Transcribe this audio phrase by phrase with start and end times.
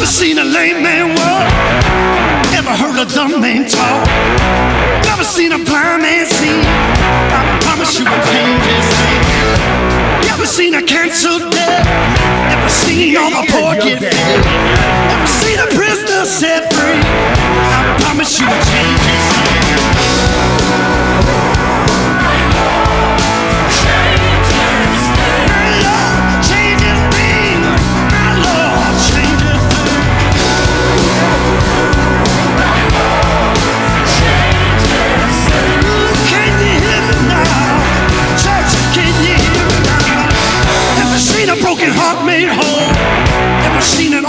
[0.00, 1.52] Never seen a lame man walk.
[2.50, 4.08] Never heard a dumb man talk.
[5.04, 6.62] Never seen a blind man see.
[6.64, 9.20] I promise you will change his thing.
[10.24, 11.84] Never seen a cancer dead.
[12.48, 14.40] Never seen all the poor get fed.
[15.12, 17.04] Never seen a prisoner set free.
[17.04, 19.09] I promise you will change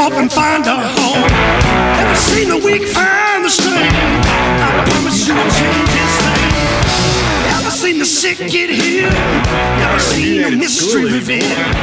[0.02, 1.30] Never seen an orphan find a home.
[1.98, 3.94] Never seen the weak find the strength.
[3.94, 6.52] I promise you will change thing.
[7.46, 9.14] Never seen the sick get healed.
[9.14, 11.76] Never seen a mystery revealed.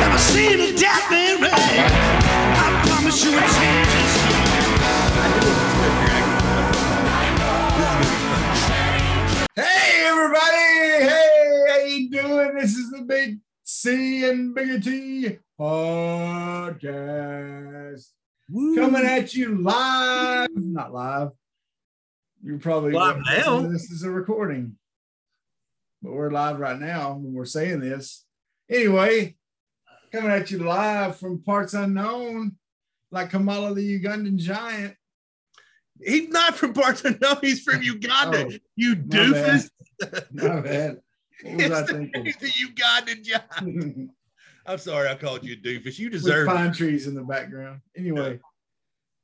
[0.00, 1.10] Never seen a death.
[1.10, 4.30] I promise you will change thing.
[9.56, 10.59] Hey everybody!
[13.80, 18.08] C and Bigger T podcast
[18.76, 20.50] coming at you live.
[20.54, 21.30] Not live.
[22.44, 23.60] You're probably Live now.
[23.60, 24.76] This is a recording,
[26.02, 28.26] but we're live right now when we're saying this.
[28.68, 29.38] Anyway,
[30.12, 32.56] coming at you live from parts unknown,
[33.10, 34.94] like Kamala the Ugandan giant.
[35.98, 37.38] He's not from parts unknown.
[37.40, 38.46] He's from oh, Uganda.
[38.46, 39.70] Oh, you my doofus.
[40.32, 41.00] My bad.
[41.44, 42.24] What was I It's the, thinking?
[42.24, 44.10] he's the John.
[44.66, 45.98] I'm sorry I called you a doofus.
[45.98, 46.50] You with deserve it.
[46.50, 47.80] pine trees in the background.
[47.96, 48.40] Anyway,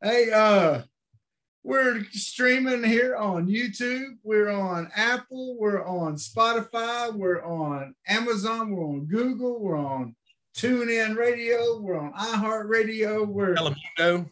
[0.02, 0.82] hey, uh,
[1.62, 4.16] we're streaming here on YouTube.
[4.22, 5.56] We're on Apple.
[5.58, 7.12] We're on Spotify.
[7.12, 8.70] We're on Amazon.
[8.70, 9.60] We're on Google.
[9.60, 10.14] We're on
[10.56, 11.78] TuneIn Radio.
[11.80, 13.26] We're on iHeartRadio.
[13.26, 14.30] We're Telemundo.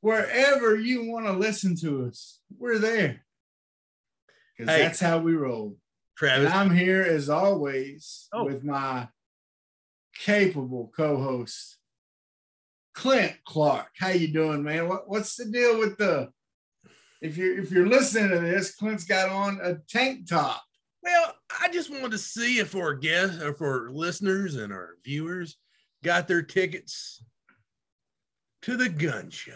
[0.00, 2.40] wherever you want to listen to us.
[2.56, 3.20] We're there.
[4.56, 4.82] Because Hey.
[4.82, 5.76] that's how we roll.
[6.22, 8.44] And I'm here as always Oh.
[8.44, 9.08] with my
[10.16, 11.76] capable co-host,
[12.94, 13.88] Clint Clark.
[13.98, 14.88] How you doing, man?
[14.88, 16.30] What, what's the deal with the?
[17.20, 20.62] If you're if you're listening to this, Clint's got on a tank top.
[21.02, 25.56] Well, I just wanted to see if our guests or for listeners and our viewers
[26.04, 27.22] got their tickets
[28.62, 29.52] to the gun show.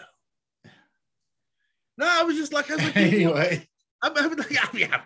[1.97, 3.67] No, I was just like, I was like, Anyway,
[4.03, 5.01] I, I, was like, I mean, I-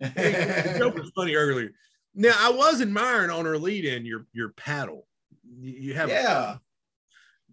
[0.00, 1.70] the joke was funny earlier.
[2.14, 5.08] Now I was admiring on her lead in your your paddle.
[5.60, 6.58] You, have yeah,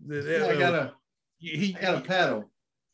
[0.05, 0.93] the- yeah, I got a
[1.39, 2.51] he, I got a paddle.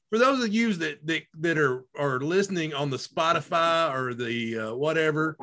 [0.10, 4.58] for those of you that that, that are are listening on the Spotify or the
[4.60, 5.38] uh, whatever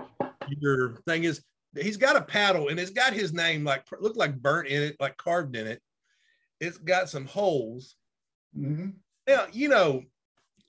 [0.49, 1.43] your thing is,
[1.79, 4.97] he's got a paddle and it's got his name like looked like burnt in it,
[5.01, 5.83] like carved in it.
[6.61, 7.97] It's got some holes.
[8.57, 8.95] Mhm.
[9.27, 10.03] Now you know,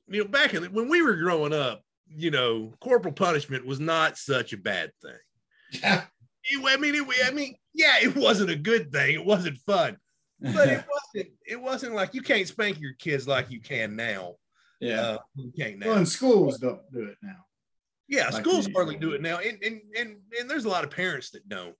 [0.07, 3.79] you know back in the, when we were growing up, you know, corporal punishment was
[3.79, 5.81] not such a bad thing.
[5.81, 6.03] Yeah.
[6.43, 9.15] It- I mean, it, I mean, yeah, it wasn't a good thing.
[9.15, 9.97] It wasn't fun,
[10.39, 10.85] but it
[11.15, 11.33] wasn't.
[11.47, 14.35] It wasn't like you can't spank your kids like you can now.
[14.79, 15.01] yeah.
[15.01, 15.87] Uh, you can't now.
[15.87, 17.45] Well, and schools don't do it now.
[18.07, 20.91] yeah, like schools hardly do it now, and and and and there's a lot of
[20.91, 21.75] parents that don't.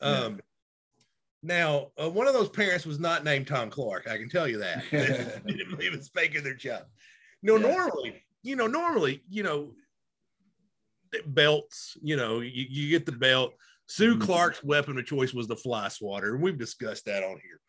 [0.00, 0.08] Yeah.
[0.08, 0.40] Um,
[1.42, 4.08] now, uh, one of those parents was not named Tom Clark.
[4.08, 4.84] I can tell you that.
[4.90, 6.84] they didn't believe in spanking their child.
[7.42, 7.68] No, Yeah.
[7.68, 9.74] normally, you know, normally, you know,
[11.26, 11.96] belts.
[12.02, 13.54] You know, you, you get the belt.
[13.86, 14.20] Sue Mhm.
[14.22, 17.60] Clark's weapon of choice was the fly swatter, and we've discussed that on here.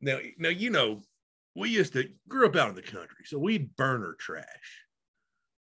[0.00, 1.02] Now, now you know,
[1.54, 4.82] we used to grew up out in the country, so we'd burn our trash.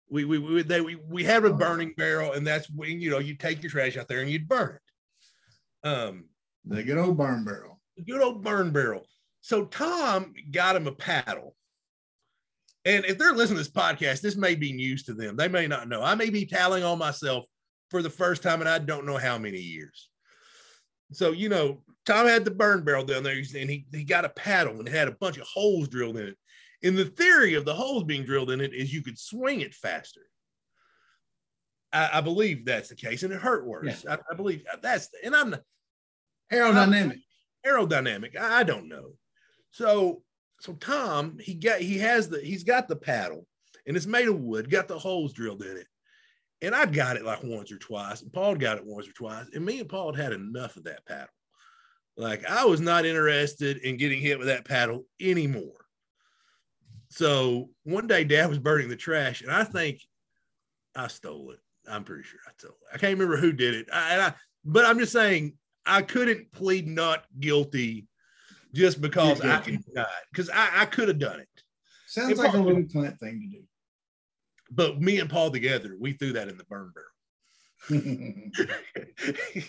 [0.08, 1.52] We we we they we, we had a Oh.
[1.56, 4.46] burning barrel, and that's when you know you take your trash out there and you'd
[4.48, 5.88] burn it.
[5.88, 6.28] Um,
[6.64, 7.80] The good old burn barrel.
[8.06, 9.08] good old burn barrel.
[9.40, 11.55] So Tom got him a paddle.
[12.86, 15.36] And if they're listening to this podcast, this may be news to them.
[15.36, 16.02] They may not know.
[16.02, 17.44] I may be tallying on myself
[17.90, 20.08] for the first time and I don't know how many years.
[21.12, 24.30] So, you know, Tom had the burn barrel down there and he, he got a
[24.30, 26.38] paddle and it had a bunch of holes drilled in it.
[26.82, 29.74] And the theory of the holes being drilled in it is you could swing it
[29.74, 30.22] faster.
[31.92, 34.04] I, I believe that's the case, and it hurt worse.
[34.08, 35.56] I, I believe uh, that's, and I'm
[36.52, 37.20] Aerodynamic.
[37.66, 38.36] aerodynamic.
[38.36, 39.12] I I don't know.
[39.70, 40.22] So
[40.60, 43.46] so Tom, he got he has the he's got the paddle
[43.86, 45.86] and it's made of wood, got the holes drilled in it.
[46.62, 49.46] And I got it like once or twice, and Paul got it once or twice,
[49.54, 51.28] and me and Paul had enough of that paddle.
[52.16, 55.86] Like I was not interested in getting hit with that paddle anymore.
[57.10, 60.00] So one day dad was burning the trash, and I think
[60.94, 61.60] I stole it.
[61.88, 62.94] I'm pretty sure I stole it.
[62.94, 63.88] I can't remember who did it.
[63.92, 65.54] I, I but I'm just saying
[65.84, 68.08] I couldn't plead not guilty
[68.76, 69.82] just because I could
[70.30, 71.48] because I, I could have done it.
[72.06, 73.64] Sounds It like a little Clint thing to do.
[74.70, 77.06] But me and Paul together, we threw that in the burn barrel.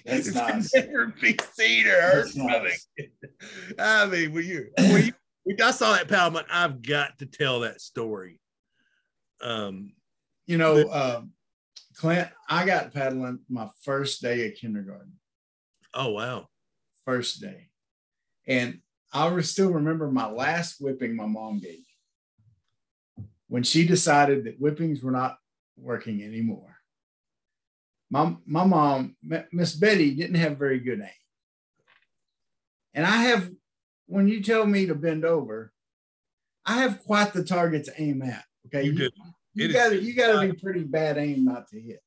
[0.05, 0.73] That's It's nice.
[0.73, 2.87] Never be seen or heard from nice.
[2.97, 3.11] it.
[3.79, 5.13] I mean, when you when
[5.45, 8.41] you I saw that I'm like, I've got to tell that story.
[9.41, 9.93] Um,
[10.45, 11.31] you know, um,
[11.95, 15.13] Clint, I got paddling my first day of kindergarten,
[15.93, 16.47] oh wow.
[17.05, 17.69] first day.
[18.47, 18.79] And
[19.13, 25.01] I still remember my last whipping my mom gave me when she decided that whippings
[25.01, 25.37] were not
[25.77, 26.75] working anymore.
[28.09, 29.15] My, my mom,
[29.51, 31.09] Miss Betty, didn't have very good aim.
[32.93, 33.49] And I have,
[34.07, 35.71] when you tell me to bend over,
[36.65, 38.43] I have quite the target to aim at.
[38.67, 38.83] Okay.
[38.85, 39.09] You do.
[39.53, 42.01] You It is- got to you got to be pretty bad aim not to hit.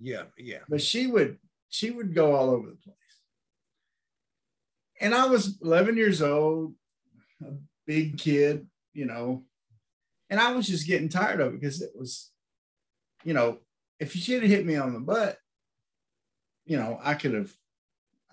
[0.00, 0.58] Yeah, yeah.
[0.68, 1.38] But she would
[1.68, 2.96] she would go all over the place.
[5.00, 6.74] And I was 11 years old,
[7.42, 7.52] a
[7.86, 9.44] big kid, you know,
[10.30, 12.30] and I was just getting tired of it because it was,
[13.24, 13.58] you know,
[14.00, 15.38] if she had hit me on the butt,
[16.64, 17.52] you know, I could have,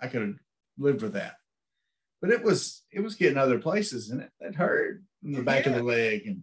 [0.00, 0.34] I could have
[0.78, 1.36] lived with that.
[2.20, 5.66] But it was, it was getting other places, and it, it hurt in the back
[5.66, 6.42] of the leg, and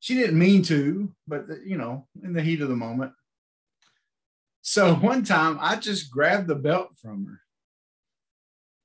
[0.00, 3.12] she didn't mean to, but uh, you know, in the heat of the moment.
[4.62, 7.40] So one time, I just grabbed the belt from her,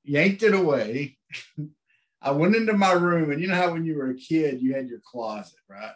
[0.04, 1.18] yanked it away.
[2.22, 4.76] I went into my room, and you know how when you were a kid, you
[4.76, 5.94] had your closet, right?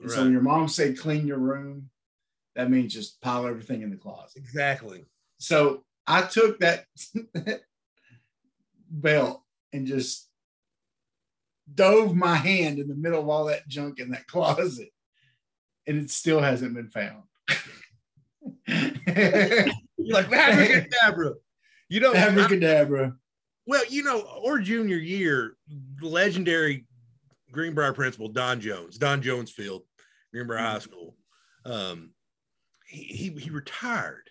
[0.00, 1.90] And so when your mom said clean your room,
[2.54, 4.36] that means just pile everything in the closet.
[4.36, 5.06] Exactly.
[5.38, 6.84] So I took that
[8.90, 10.28] belt and just
[11.72, 14.90] dove my hand in the middle of all that junk in that closet,
[15.86, 17.22] and it still hasn't been found.
[19.98, 21.34] Like abracadabra.
[21.88, 23.16] You know, Abracadabra.
[23.66, 25.56] Well, you know, or junior year,
[26.00, 26.86] legendary
[27.52, 29.82] Greenbrier principal Don Jones, Don Jones Field,
[30.32, 31.16] Greenbrier High School.
[31.64, 32.12] Um,
[32.86, 34.28] he, he he retired,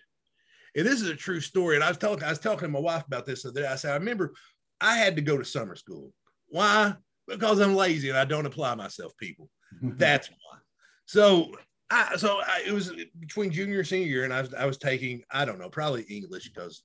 [0.74, 1.74] and this is a true story.
[1.74, 3.68] And I was talking, I was talking to my wife about this the other day.
[3.68, 4.32] I said, I remember
[4.80, 6.12] I had to go to summer school.
[6.48, 6.94] Why?
[7.26, 9.12] Because I'm lazy and I don't apply myself.
[9.18, 9.50] People.
[9.82, 10.58] That's why.
[11.06, 11.52] So
[11.90, 14.78] I so I, it was between junior and senior year, and I was I was
[14.78, 16.82] taking I don't know probably English because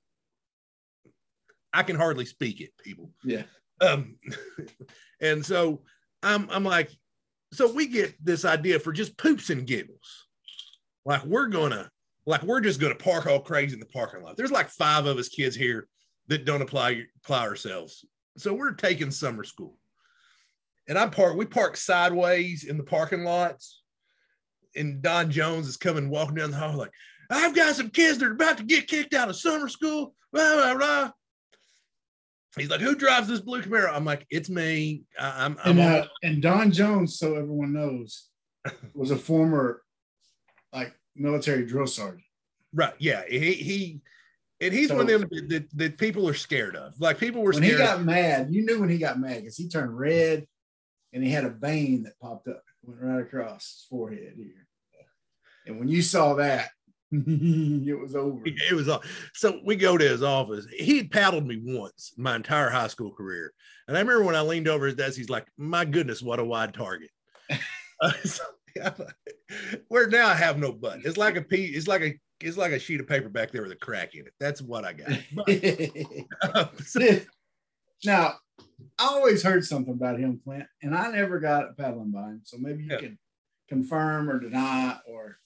[1.72, 2.70] I can hardly speak it.
[2.82, 3.10] People.
[3.24, 3.42] yeah.
[3.80, 4.16] Um,
[5.20, 5.82] and so
[6.22, 6.90] I'm I'm like,
[7.52, 10.26] so we get this idea for just poops and giggles,
[11.04, 11.90] like we're gonna
[12.26, 14.36] like we're just gonna park all crazy in the parking lot.
[14.36, 15.88] There's like five of us kids here
[16.28, 18.04] that don't apply apply ourselves,
[18.36, 19.76] so we're taking summer school.
[20.88, 23.82] And I park, we park sideways in the parking lots.
[24.74, 26.92] And Don Jones is coming walking down the hall, like,
[27.30, 30.14] I've got some kids that are about to get kicked out of summer school.
[30.32, 31.10] Blah, blah, blah.
[32.56, 33.92] He's like, Who drives this blue Camaro?
[33.94, 35.02] I'm like, It's me.
[35.18, 38.28] I, I'm, I'm And, uh, and Don Jones, so everyone knows,
[38.94, 39.82] was a former
[40.72, 42.22] like military drill sergeant.
[42.72, 42.94] right.
[42.98, 43.22] Yeah.
[43.28, 44.00] He, he,
[44.60, 46.98] and he's So- one of them that, that, that people are scared of.
[47.00, 47.80] Like, people were When he scared.
[47.86, 50.46] got mad, you knew when he got mad because he turned red
[51.12, 54.66] and he had a vein that popped up, went right across his forehead here.
[55.66, 56.70] And when you saw that,
[57.26, 58.40] it was over.
[58.46, 59.02] it was all
[59.34, 60.66] so we go to his office.
[60.76, 63.52] He had paddled me once my entire high school career.
[63.86, 66.44] And I remember when I leaned over his desk, he's like, My goodness, what a
[66.44, 67.10] wide target.
[68.00, 68.44] Uh, so,
[69.88, 71.00] where now I have no butt.
[71.04, 73.62] It's like a piece, it's like a it's like a sheet of paper back there
[73.62, 74.32] with a crack in it.
[74.40, 75.10] That's what I got.
[75.34, 77.20] But, uh, so-
[78.04, 78.34] now,
[78.98, 82.40] I always heard something about him, Clint, and I never got a paddling by him.
[82.44, 82.98] So maybe you Yeah.
[82.98, 83.18] can
[83.68, 85.38] confirm or deny or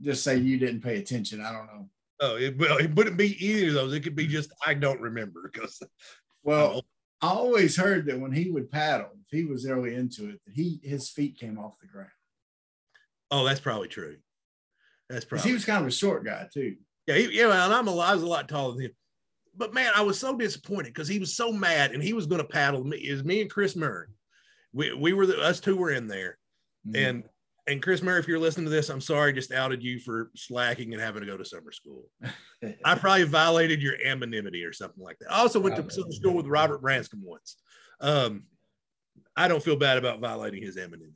[0.00, 1.40] just say you didn't pay attention.
[1.40, 1.88] I don't know.
[2.20, 3.94] oh, it, well, it wouldn't be either of those.
[3.94, 5.80] It could be just I don't remember because
[6.42, 6.84] Well,
[7.22, 10.54] I always heard that when he would paddle, if he was really into it, that
[10.54, 12.10] he his feet came off the ground.
[13.30, 14.16] oh, that's probably true.
[15.08, 16.76] That's probably he was kind of a short guy too.
[17.06, 18.92] Yeah, he, yeah, and I'm a, I was a lot taller than him.
[19.56, 22.40] But man, I was so disappointed because he was so mad, and he was going
[22.40, 22.96] to paddle me.
[22.98, 24.08] It was me and Chris Murray.
[24.72, 26.38] We we were the, us two were in there,
[26.86, 26.96] Mm-hmm.
[26.96, 27.24] and
[27.66, 30.92] and Chris Murray, if you're listening to this, I'm sorry, just outed you for slacking
[30.92, 32.04] and having to go to summer school.
[32.84, 35.32] I probably violated your anonymity or something like that.
[35.32, 37.56] I also went to summer school with Robert Branscombe once.
[38.00, 38.44] Um,
[39.36, 41.12] I don't feel bad about violating his anonymity.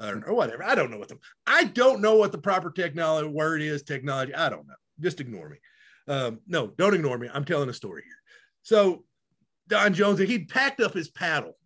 [0.00, 0.62] Or, or whatever.
[0.62, 3.82] I don't know what the I don't know what the proper technology word is.
[3.82, 4.32] Technology.
[4.32, 4.74] I don't know.
[5.00, 5.56] Just ignore me.
[6.06, 7.28] Um, no, don't ignore me.
[7.32, 8.14] I'm telling a story here.
[8.62, 9.04] So
[9.66, 11.57] Don Jones, he'd packed up his paddle.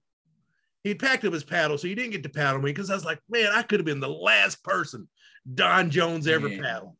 [0.84, 3.04] He'd packed up his paddle, so he didn't get to paddle me because I was
[3.04, 5.08] like, man, I could have been the last person
[5.54, 6.60] Don Jones ever Man.
[6.62, 6.96] paddled.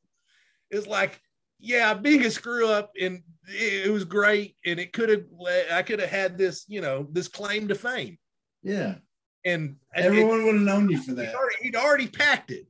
[0.71, 1.21] It's like
[1.65, 5.23] yeah, being a screw up and it, was great, and it could have
[5.73, 8.19] I could have had this, you know, this claim to fame,
[8.65, 8.97] Yeah.
[9.45, 11.35] and it- Everyone would have known you for he'd that.
[11.35, 12.67] already, he'd already packed it.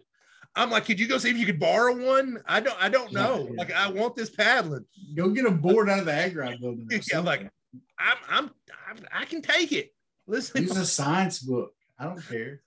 [0.55, 2.43] I'm like, could you go see if you could borrow one?
[2.47, 3.49] I don't, I don't know.
[3.51, 3.57] yeah.
[3.57, 4.85] Like, I want this paddling.
[5.17, 6.87] Go get a board out of the Agri building.
[7.13, 7.51] Yeah, like-
[7.99, 8.51] I'm, I'm,
[8.91, 9.95] I'm I can take it.
[10.27, 11.73] Listen, use a science book.
[11.99, 12.63] I don't care.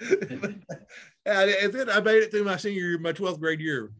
[0.00, 0.64] and
[1.72, 3.92] then I made it through my senior year, my 12th grade year.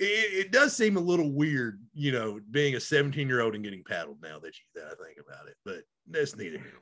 [0.00, 3.62] It, it does seem a little weird, you know, being a 17 year old and
[3.62, 6.58] getting paddled now that you that I think about it, but that's neither.
[6.58, 6.72] here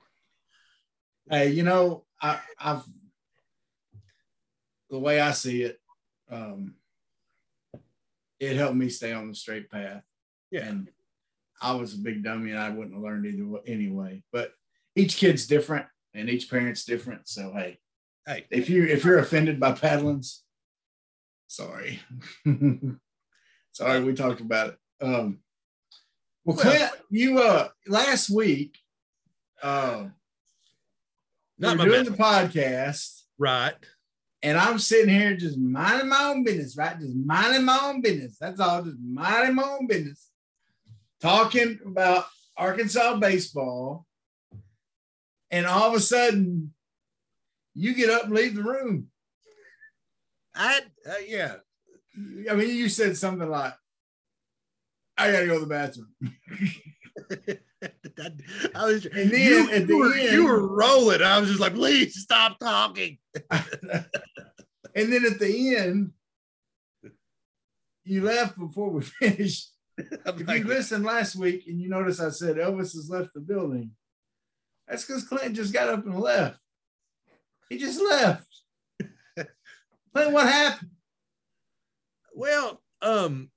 [1.30, 2.84] Hey, you know, I, I've
[4.90, 5.80] the way I see it,
[6.30, 6.74] um,
[8.38, 10.02] it helped me stay on the straight path.
[10.50, 10.66] Yeah.
[10.66, 10.90] And
[11.60, 14.22] I was a big dummy and I wouldn't have learned either way anyway.
[14.32, 14.52] But
[14.94, 17.28] each kid's different and each parent's different.
[17.28, 17.78] So hey,
[18.26, 20.38] Hey, if you if you're offended by paddlings,
[21.48, 22.00] sorry.
[23.72, 24.78] sorry, we talked about it.
[25.04, 25.40] Um
[26.44, 28.78] well, Clint, you uh last week
[29.60, 30.06] uh
[31.58, 33.74] not we doing the podcast right.
[34.42, 36.98] and I'm sitting here just minding my own business, right?
[36.98, 38.36] Just minding my own business.
[38.40, 40.30] That's all, just minding my own business.
[41.20, 44.06] Talking about Arkansas baseball.
[45.52, 46.72] And all of a sudden,
[47.74, 49.08] you get up and leave the room.
[50.54, 51.56] I, uh, yeah.
[52.50, 53.74] I mean, you said something like,
[55.16, 56.12] I gotta go to the bathroom.
[58.74, 61.22] I was, And then you, at the were, end- you were rolling.
[61.22, 63.18] I was just like, please stop talking.
[64.94, 66.12] And then at the end,
[68.04, 69.70] you left before we finished.
[69.96, 73.92] If you listened last week and you notice I said Elvis has left the building,
[74.92, 76.58] that's because Clinton just got up and left.
[77.70, 78.46] He just left.
[80.12, 80.90] Clinton, what happened?
[82.34, 83.50] well, um,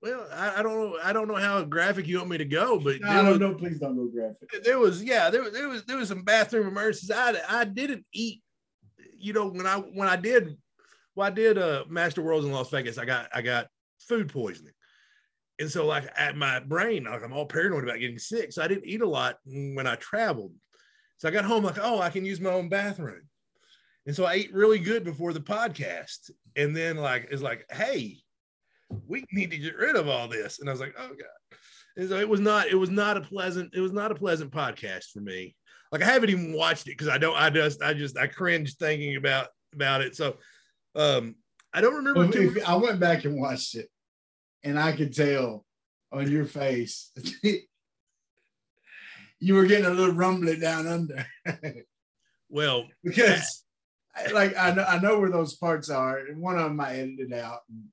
[0.00, 0.98] well, I, I don't know.
[1.02, 3.40] I don't know how graphic you want me to go, but No, there no, was-
[3.40, 4.62] no, please don't go graphic.
[4.64, 8.04] there was yeah there was there was there was some bathroom emergencies i i didn't
[8.12, 8.40] eat
[9.16, 10.56] you know when i when i did
[11.16, 13.66] well i did uh master worlds in las vegas i got i got
[13.98, 14.72] food poisoning
[15.58, 18.52] and so like at my brain like i'm all paranoid about getting sick.
[18.52, 20.52] So i didn't eat a lot when i traveled.
[21.16, 23.22] So i got home like oh i can use my own bathroom.
[24.06, 26.30] And so i ate really good before the podcast.
[26.56, 28.18] And then like it's like hey
[29.06, 30.60] we need to get rid of all this.
[30.60, 31.58] And i was like oh god.
[31.96, 34.52] And so it was not it was not a pleasant it was not a pleasant
[34.52, 35.56] podcast for me.
[35.90, 38.76] Like i haven't even watched it because i don't i just i just i cringe
[38.76, 40.14] thinking about about it.
[40.14, 40.36] So
[40.94, 41.34] um
[41.74, 43.88] i don't remember Well, I went back and watched it,
[44.64, 45.64] and I could tell
[46.12, 47.10] on your face
[49.40, 51.26] you were getting a little rumbly down under
[52.48, 53.64] well because,
[54.16, 56.94] I- like, I know I know where those parts are, and one of them I
[56.94, 57.60] edited out.
[57.68, 57.84] And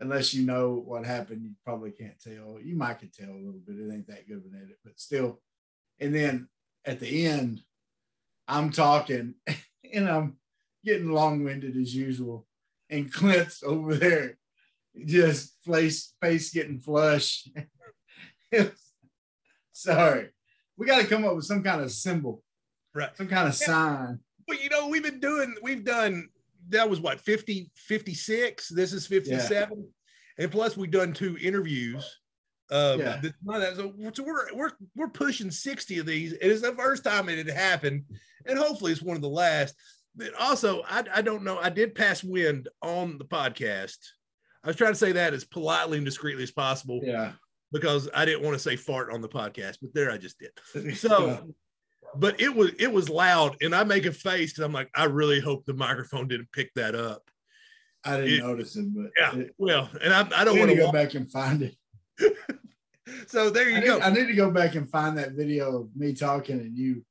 [0.00, 2.58] unless you know what happened, you probably can't tell.
[2.62, 3.76] You might could tell a little bit.
[3.76, 5.40] It ain't that good of an edit, but still.
[6.00, 6.48] And then
[6.84, 7.62] at the end,
[8.46, 9.34] I'm talking
[9.94, 10.36] and I'm
[10.84, 12.46] getting long winded as usual.
[12.90, 14.37] And Clint's over there,
[15.04, 17.46] just face face getting flush.
[19.72, 20.28] Sorry,
[20.76, 22.42] we got to come up with some kind of symbol,
[22.94, 23.66] right some kind of Yeah.
[23.66, 24.18] sign.
[24.46, 26.28] well you know we've been doing we've done
[26.70, 29.86] that was what 50 56 this is 57
[30.38, 32.04] and plus we've done two interviews
[32.70, 33.20] um Yeah.
[33.20, 33.32] this-
[33.76, 37.38] so so we're we're we're pushing 60 of these it is the first time it
[37.46, 38.04] had happened
[38.46, 39.74] and hopefully it's one of the last
[40.16, 43.98] but also I, I don't know i did pass wind on the podcast
[44.68, 47.32] i was trying to say that as politely and discreetly as possible Yeah.
[47.72, 50.96] because i didn't want to say fart on the podcast but there i just did
[50.96, 51.48] so
[52.16, 55.04] but it was it was loud and i make a face because i'm like i
[55.04, 57.22] really hope the microphone didn't pick that up
[58.04, 60.70] I didn't it- notice it, but yeah it- well and i, I I don't want
[60.70, 61.74] to go walk back and find it.
[63.26, 65.80] so there I you need, go I need to go back and find that video
[65.82, 67.04] of me talking and you.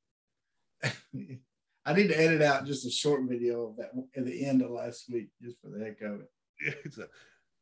[1.86, 4.72] I need to edit out just a short video of that at the end of
[4.72, 7.10] last week, just for the heck of it.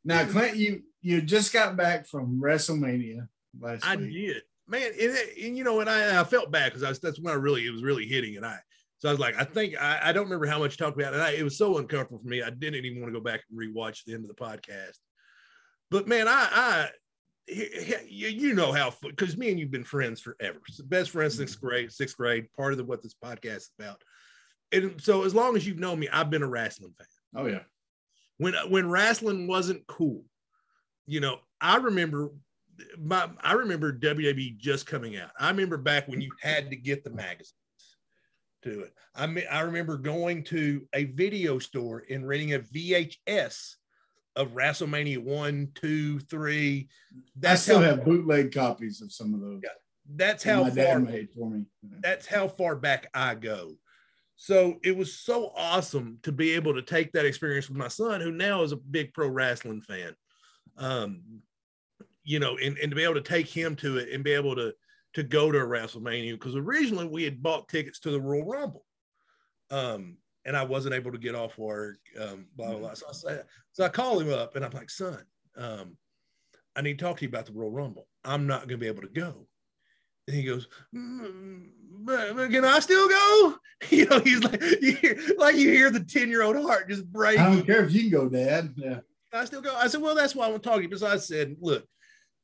[0.06, 3.28] Now, Clint, you you just got back from WrestleMania
[3.60, 4.14] last i week.
[4.14, 4.42] did.
[4.68, 7.32] Man and, and you know and i, I felt bad because i was that's when
[7.32, 8.58] i really it was really hitting and i
[8.98, 11.18] so i was like i think i, I don't remember how much talked about it
[11.18, 12.42] and I, it was so uncomfortable for me.
[12.42, 14.98] I didn't even want to go back and rewatch the end of the podcast.
[15.92, 16.90] But man i i
[17.48, 20.60] you you know how because me and you've been friends forever.
[20.86, 21.68] Best friends since mm-hmm.
[21.68, 24.02] grade sixth grade part of the, what this podcast is about.
[24.72, 27.08] And so as long as you've known me i've been a wrestling fan.
[27.36, 27.62] Oh yeah,
[28.38, 30.24] when when wrestling wasn't cool
[31.06, 32.32] you know i remember
[33.00, 37.04] my i remember wwe just coming out i remember back when you had to get
[37.04, 37.54] the magazines
[38.64, 43.76] to it i mean i remember going to a video store and renting a vhs
[44.36, 46.90] of WrestleMania one, two, three.
[47.46, 49.62] I still how, have bootleg copies of some of those.
[49.64, 49.70] Yeah,
[50.16, 51.66] that's how my far dad made for me.
[52.02, 53.76] that's how far back I go.
[54.36, 58.22] So it was so awesome to be able to take that experience with my son,
[58.22, 60.16] who now is a big pro wrestling fan.
[60.78, 61.22] Um,
[62.24, 64.56] you know, and, and to be able to take him to it and be able
[64.56, 64.74] to
[65.14, 68.86] to go to a WrestleMania because originally we had bought tickets to the Royal Rumble.
[69.72, 72.94] Um, and I wasn't able to get off work, um, blah, blah, blah.
[72.94, 75.24] So I said, so I call him up and I'm like, son,
[75.58, 75.98] um,
[76.76, 78.08] I need to talk to you about the Royal Rumble.
[78.26, 79.48] I'm not going to be able to go.
[80.28, 81.68] And he goes, "Mm,
[82.06, 83.56] but, but can I still go?
[83.90, 87.06] You know, he's like, you hear, like you hear the 10 year old heart just
[87.12, 87.38] break.
[87.38, 88.74] I don't care if you can go, Dad.
[88.78, 89.02] Yeah.
[89.34, 89.76] I still go.
[89.76, 90.88] I said, well, that's why I'm to talk to you.
[90.88, 91.86] Because I said, look,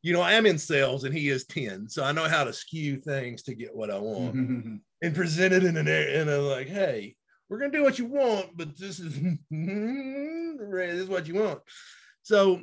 [0.01, 1.87] you know, I am in sales and he is 10.
[1.89, 4.35] So I know how to skew things to get what I want
[5.01, 6.21] and present it in an air.
[6.21, 7.15] And I'm like, hey,
[7.49, 9.13] we're going to do what you want, but this is,
[9.51, 11.59] this is what you want.
[12.23, 12.61] So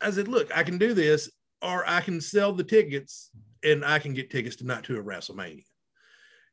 [0.00, 1.30] I said, look, I can do this,
[1.62, 3.30] or I can sell the tickets
[3.64, 5.64] and I can get tickets to not to a WrestleMania.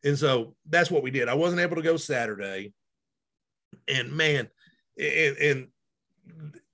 [0.03, 1.29] And so that's what we did.
[1.29, 2.73] I wasn't able to go Saturday.
[3.87, 4.49] And man,
[4.97, 5.67] and, and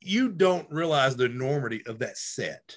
[0.01, 2.75] you don't realize the enormity of that set,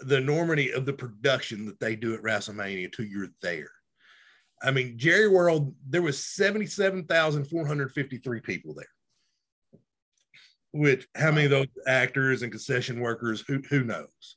[0.00, 3.70] the enormity of the production that they do at WrestleMania till you're there.
[4.62, 8.86] I mean, Jerry World, there was 77,453 people there.
[10.72, 14.36] Which how many of those actors and concession workers, who who knows?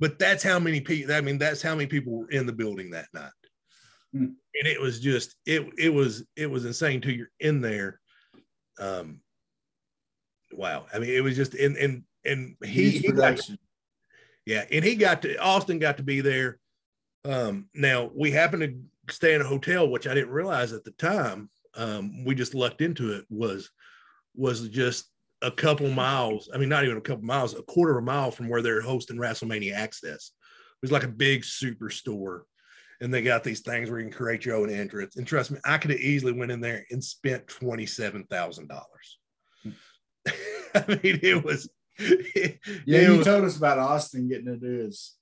[0.00, 2.90] But that's how many people, I mean, that's how many people were in the building
[2.90, 3.30] that night.
[4.12, 4.24] Hmm.
[4.24, 8.00] And it was just it it was it was insane till you're in there.
[8.78, 9.20] Um
[10.52, 10.86] wow.
[10.92, 13.40] I mean, it was just and and and he, he got
[14.46, 16.58] yeah, and he got to Austin got to be there.
[17.24, 20.90] Um, now we happened to stay in a hotel, which I didn't realize at the
[20.92, 21.48] time.
[21.74, 23.70] Um, we just lucked into it was
[24.36, 25.06] was just
[25.42, 26.48] a couple miles.
[26.54, 28.80] I mean, not even a couple miles, a quarter of a mile from where they're
[28.80, 30.32] hosting WrestleMania Access.
[30.82, 32.42] It was like a big superstore,
[33.00, 35.16] and they got these things where you can create your own entrance.
[35.16, 38.68] And trust me, I could have easily went in there and spent twenty seven thousand
[38.68, 39.18] dollars.
[40.74, 41.68] I mean, it was.
[41.98, 45.14] Yeah, it you was- told us about Austin getting to do his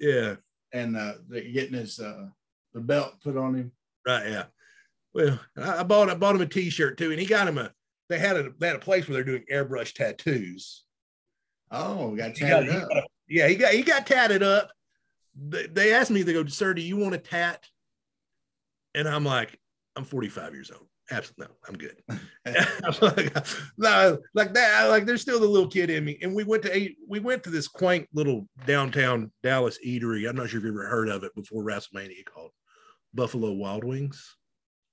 [0.00, 0.36] yeah.
[0.72, 2.28] and uh the- getting his uh
[2.72, 3.72] the belt put on him.
[4.06, 4.26] Right.
[4.30, 4.44] Yeah.
[5.14, 7.72] Well, I I bought I bought him a T-shirt too, and he got him a.
[8.08, 10.84] They had a they had a place where they're doing airbrush tattoos.
[11.70, 12.88] Oh, got He got- tatted he up.
[12.88, 14.70] got- yeah, he got he got tatted up.
[15.36, 17.66] They, they asked me, they go, "Sir, do you want a tat?"
[18.94, 19.58] And I'm like,
[19.96, 20.86] "I'm 45 years old.
[21.10, 21.96] Absolutely, no, I'm good."
[22.46, 23.36] I'm like,
[23.78, 24.86] no, like that.
[24.86, 26.18] Like there's still the little kid in me.
[26.22, 26.96] And we went to eat.
[27.06, 30.28] We went to this quaint little downtown Dallas eatery.
[30.28, 32.50] I'm not sure if you've ever heard of it before WrestleMania called
[33.14, 34.36] Buffalo Wild Wings.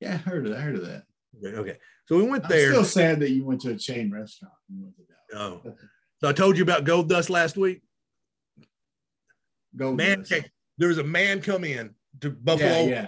[0.01, 1.03] Yeah, I heard of I heard of that.
[1.43, 1.77] Okay.
[2.07, 2.67] So we went there.
[2.67, 4.53] I'm still sad that you went to a chain restaurant.
[4.69, 5.03] and went to
[5.35, 5.61] Dallas.
[5.65, 5.73] Oh,
[6.21, 7.81] so I told you about Goldust last week.
[9.75, 10.49] Gold Man, Dust.
[10.77, 13.07] there was a man come in to Buffalo yeah, yeah.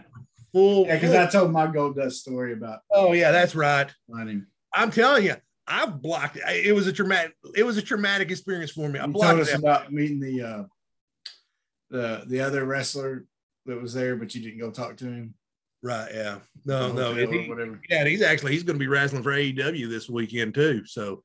[0.52, 0.86] full.
[0.86, 0.96] yeah.
[0.96, 3.90] Because I told my Goldust story about oh yeah, that's right.
[4.12, 4.46] finding.
[4.74, 5.36] I'm telling you,
[5.68, 6.44] I've blocked it.
[6.66, 7.36] It was a traumatic.
[7.56, 9.00] It was a traumatic experience for me.
[9.00, 9.60] I You blocked told us it.
[9.60, 10.64] about meeting the uh
[11.90, 13.26] the the other wrestler
[13.66, 15.34] that was there, but you didn't go talk to him.
[15.84, 16.10] Right?
[16.14, 16.40] Yeah.
[16.66, 17.14] No, no.
[17.14, 20.10] hotel and or he- yeah, he's actually he's going to be wrestling for AEW this
[20.10, 20.86] weekend too.
[20.86, 21.24] So,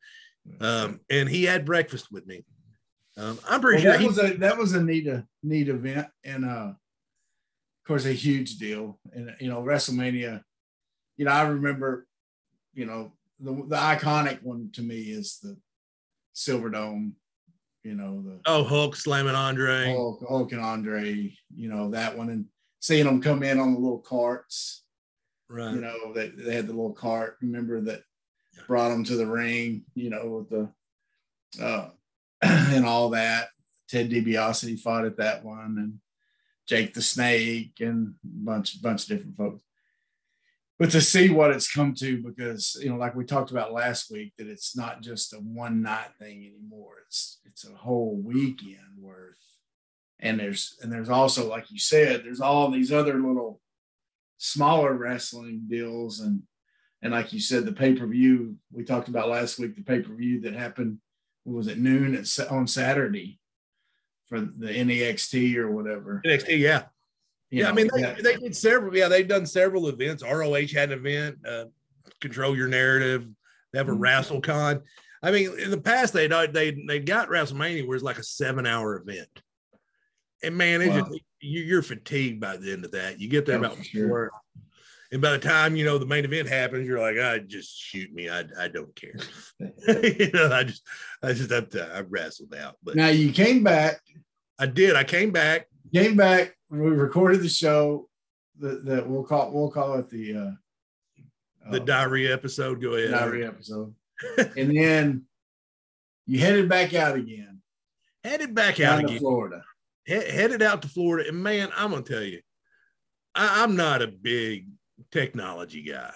[0.60, 2.44] um, and he had breakfast with me.
[3.16, 5.68] Um, I'm pretty Well, sure that he, was a that was a neat uh, neat
[5.68, 10.42] event and uh of course a huge deal and you know WrestleMania
[11.18, 12.06] you know I remember
[12.72, 15.56] you know the the iconic one to me is the
[16.34, 17.12] Silverdome
[17.84, 19.92] you know the oh Hulk slamming Andre.
[19.92, 22.46] Hulk, Hulk and Andre you know that one and
[22.82, 24.84] seeing them come in on the little carts
[25.48, 25.74] right.
[25.74, 28.02] you know that they had the little cart remember that
[28.66, 31.88] brought them to the ring you know with the uh
[32.42, 33.48] and all that.
[33.88, 35.98] Ted DiBiase fought at that one and
[36.66, 39.62] jake the snake and a bunch bunch of different folks.
[40.78, 44.10] But to see what it's come to because you know like we talked about last
[44.10, 46.94] week that it's not just a one night thing anymore.
[47.06, 49.36] It's it's a whole weekend worth
[50.22, 53.61] and there's and there's also like you said there's all these other little
[54.38, 56.42] smaller wrestling deals and
[57.02, 60.98] and like you said the pay-per-view we talked about last week the pay-per-view that happened
[61.44, 63.38] was it noon at, on saturday
[64.28, 66.85] for the next or whatever NXT, yeah.
[67.50, 68.96] You yeah, I mean, they, they did several.
[68.96, 70.22] Yeah, they've done several events.
[70.22, 71.66] ROH had an event, uh,
[72.18, 73.28] Control Your Narrative.
[73.72, 73.98] They have a Mhm.
[74.00, 74.80] WrestleCon.
[75.22, 78.64] I mean, in the past, they they they got WrestleMania, where it's like a seven
[78.64, 79.28] hour event.
[80.42, 81.00] And man, Wow.
[81.00, 83.20] just, you, you're fatigued by the end of that.
[83.20, 84.09] You get there Oh, about sure.
[84.09, 84.31] four.
[85.12, 88.12] And by the time you know the main event happens, you're like, I just shoot
[88.14, 88.31] me.
[88.31, 89.14] I, I don't care.
[89.59, 90.83] you know, I just
[91.22, 92.76] I just have to I wrestled out.
[92.83, 94.00] But Now you came back,
[94.59, 94.96] I did.
[94.96, 95.66] I came back.
[95.94, 96.57] came back.
[96.70, 98.09] We recorded the show.
[98.59, 100.50] That that we'll call we'll call it the uh,
[101.70, 102.81] The diarrhea episode.
[102.81, 103.11] Go ahead.
[103.11, 103.94] diary episode,
[104.57, 105.24] and then
[106.26, 107.61] you headed back out again
[108.24, 109.18] Headed back out to again.
[109.18, 109.62] Florida.
[110.04, 111.28] He- headed out to Florida.
[111.28, 112.40] And man, I'm gonna tell you,
[113.34, 114.68] I, I'm not a big
[115.10, 116.12] technology guy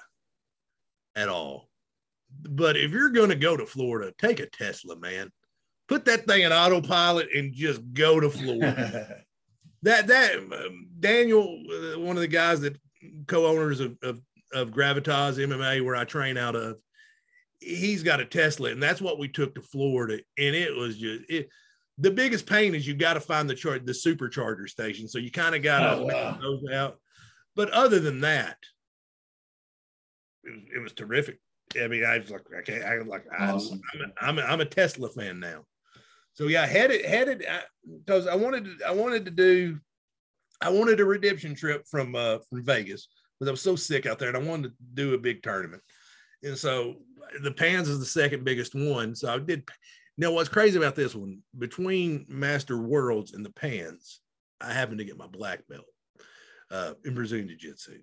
[1.15, 1.69] at all.
[2.31, 5.31] But if you're gonna go to Florida, take a Tesla, man.
[5.89, 9.23] Put that thing in autopilot and just go to Florida.
[9.83, 12.77] that that um, Daniel, uh, one of the guys that
[13.27, 14.21] co-owners of, of
[14.53, 16.77] of Gravitas MMA, where I train out of,
[17.61, 21.25] he's got a Tesla, and that's what we took to Florida, and it was just
[21.29, 21.49] it.
[21.99, 25.31] The biggest pain is you got to find the char- the supercharger station, so you
[25.31, 26.39] kind of got to Oh, wow.
[26.41, 26.99] those out.
[27.55, 28.59] But other than that,
[30.45, 31.41] it was, it was terrific.
[31.81, 33.81] I mean, I was like, I can't, I like, Awesome.
[33.95, 35.65] I'm, I'm, a, I'm, a, I'm a Tesla fan now.
[36.35, 37.47] So yeah, headed headed
[38.05, 39.79] because I wanted to I wanted to do
[40.61, 44.19] I wanted a redemption trip from uh from Vegas because I was so sick out
[44.19, 45.83] there and I wanted to do a big tournament.
[46.43, 46.97] And so
[47.43, 49.15] the Pans is the second biggest one.
[49.15, 49.67] So I did
[50.19, 54.21] now what's crazy about this one between Master Worlds and the Pans,
[54.61, 55.85] I happened to get my black belt
[56.71, 57.99] uh in Brazilian Jiu-Jitsu,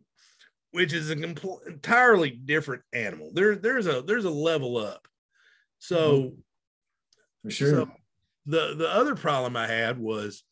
[0.71, 3.32] which is an compl- entirely different animal.
[3.34, 5.08] There there's a there's a level up.
[5.80, 6.34] So
[7.43, 7.69] For sure.
[7.69, 7.91] so
[8.45, 10.43] the the other problem I had was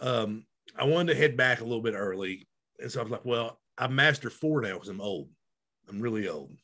[0.00, 0.44] um
[0.76, 2.46] I wanted to head back a little bit early.
[2.80, 5.28] And so I was like, well, I'm master four now because I'm old.
[5.88, 6.56] I'm really old.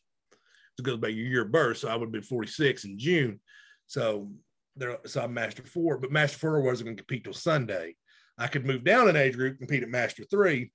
[0.79, 1.79] It goes by your year of birth.
[1.79, 3.41] So I would have been 46 in June.
[3.87, 4.31] So
[4.77, 7.97] there, so I'm master four, but master four wasn't going to compete till Sunday.
[8.39, 10.73] I could move down an age group, compete at master three,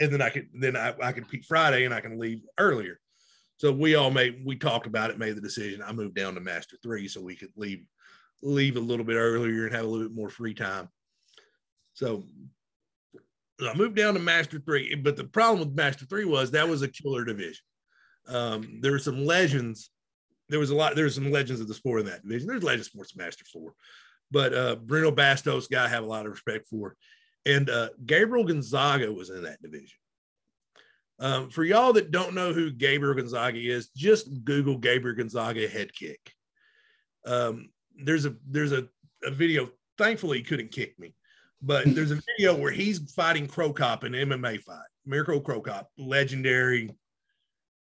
[0.00, 3.00] and then I could then I, I could compete Friday and I can leave earlier.
[3.56, 5.82] So we all made we talked about it, made the decision.
[5.82, 7.86] I moved down to master three so we could leave
[8.42, 10.88] leave a little bit earlier and have a little bit more free time.
[11.94, 12.26] So
[13.60, 16.82] I moved down to Master Three, but the problem with Master Three was that was
[16.82, 17.64] a killer division.
[18.26, 19.90] Um, there were some legends.
[20.48, 20.94] There was a lot.
[20.94, 22.48] There's some legends of the sport in that division.
[22.48, 23.74] There's legend sports Master Four,
[24.30, 26.96] but uh, Bruno Bastos, guy I have a lot of respect for,
[27.46, 29.98] and uh, Gabriel Gonzaga was in that division.
[31.20, 35.94] Um, for y'all that don't know who Gabriel Gonzaga is, just Google Gabriel Gonzaga head
[35.94, 36.32] kick.
[37.24, 38.88] Um, there's a there's a,
[39.24, 39.70] a video.
[39.96, 41.14] Thankfully, he couldn't kick me,
[41.62, 44.78] but there's a video where he's fighting Cro Cop in an MMA fight.
[45.06, 46.90] Mirko Cro Cop, legendary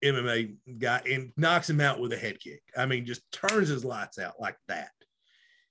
[0.02, 2.62] MMA guy, and knocks him out with a head kick.
[2.76, 4.90] I mean, just turns his lights out like that.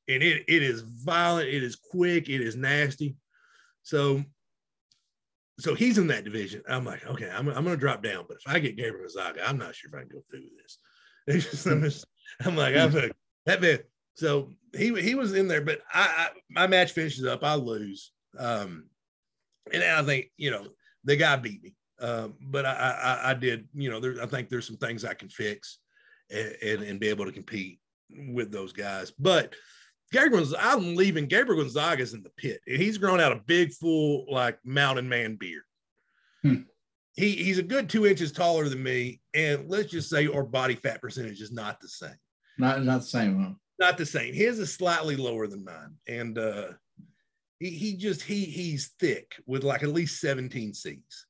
[0.07, 3.15] And it it is violent, it is quick, it is nasty.
[3.83, 4.23] So
[5.59, 6.63] so he's in that division.
[6.67, 9.57] I'm like, okay, I'm, I'm gonna drop down, but if I get Gabriel Gonzaga, I'm
[9.57, 10.79] not sure if I can go through this.
[11.51, 12.05] Just, I'm, just,
[12.43, 13.13] I'm like, I'm like,
[13.45, 13.79] that man.
[14.15, 18.11] So he he was in there, but I, I my match finishes up, I lose.
[18.37, 18.89] Um,
[19.71, 20.67] and I think you know
[21.05, 24.49] the guy beat me, um, but I, I I did you know there I think
[24.49, 25.79] there's some things I can fix
[26.29, 29.11] and, and and be able to compete with those guys.
[29.17, 29.53] But
[30.11, 31.25] Gabriel, I'm leaving.
[31.27, 35.35] Gabriel Gonzaga's in the pit, and he's grown out a big, full, like mountain man
[35.35, 35.63] beard.
[36.43, 36.63] Hmm.
[37.13, 40.75] He he's a good two inches taller than me, and let's just say our body
[40.75, 42.19] fat percentage is not the same.
[42.57, 43.55] Not not the same one.
[43.79, 44.33] Not the same.
[44.33, 46.67] His is slightly lower than mine, and uh,
[47.59, 51.25] he he just he he's thick with like at least 17 C's.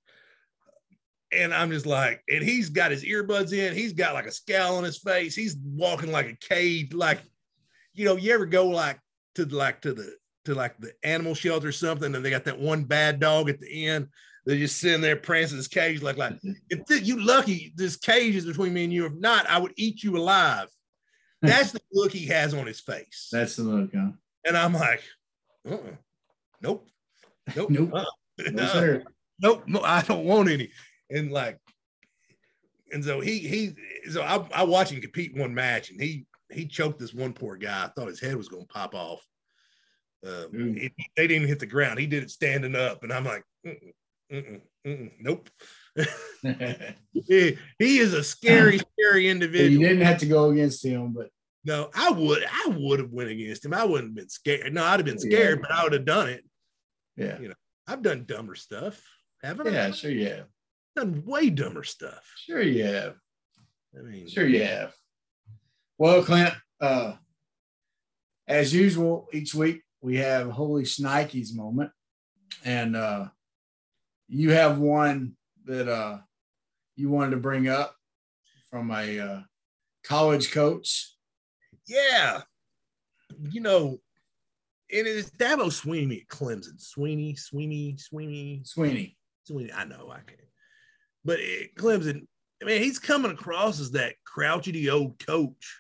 [1.36, 3.74] And I'm just like, and he's got his earbuds in.
[3.74, 5.36] He's got like a scowl on his face.
[5.36, 7.20] He's walking like a cage, like
[7.94, 9.00] you know, you ever go like
[9.36, 10.16] to like to the
[10.46, 13.60] to like the animal shelter or something, and they got that one bad dog at
[13.60, 14.08] the end.
[14.46, 16.34] They're just sitting there prancing his cage, like like
[16.70, 19.06] if th- you lucky this cage is between me and you.
[19.06, 20.68] If not, I would eat you alive.
[21.42, 21.48] Hmm.
[21.48, 24.12] That's the look he has on his face, That's the look, huh?
[24.46, 25.02] and I'm like,
[25.70, 25.78] uh-uh.
[26.62, 26.88] nope,
[27.56, 27.94] nope, Nope.
[27.94, 28.06] uh-uh.
[28.52, 29.02] No,
[29.40, 30.72] nope, no, I don't want any.
[31.10, 31.60] And like,
[32.92, 33.76] and so he he
[34.12, 37.56] so I, I watched him compete one match, and he he choked this one poor
[37.58, 37.86] guy.
[37.86, 39.22] I thought his head was going to pop off.
[40.26, 40.76] Um, Ooh.
[40.78, 42.00] it- they didn't hit the ground.
[42.00, 43.92] He did it standing up, and I'm like, mm-mm,
[44.32, 45.50] mm-mm, mm-mm, nope.
[47.28, 49.72] he, he is a scary, scary individual.
[49.72, 51.30] you didn't have to go against him, but
[51.66, 53.74] No, I would, I would have went against him.
[53.74, 54.74] I wouldn't have been scared.
[54.74, 56.44] No, I'd have been scared, but I would have done it.
[57.18, 57.56] yeah, you know,
[57.88, 59.02] I've done dumber stuff,
[59.44, 59.72] haven't I?
[59.72, 60.46] yeah, sure I've
[60.96, 62.24] done way dumber stuff.
[62.38, 63.16] sure you have,
[63.98, 64.94] I mean, sure you have.
[65.98, 67.14] Well, Clint, uh,
[68.48, 71.92] as usual, each week we have Holy Snikes moment,
[72.66, 73.28] and uh,
[74.28, 76.18] you have one that uh,
[76.96, 77.96] you wanted to bring up
[78.70, 79.42] from a uh,
[80.04, 81.14] college coach?
[81.88, 82.42] Yeah.
[83.52, 84.00] You know,
[84.92, 86.80] and it's Dabo Sweeney at Clemson.
[86.80, 89.18] Sweeney, Sweeney, Sweeney, Sweeney.
[89.44, 89.72] Sweeney.
[89.72, 90.40] I know I can't.
[91.26, 92.26] But it, Clemson,
[92.62, 95.80] I mean, he's coming across as that crouchety old coach.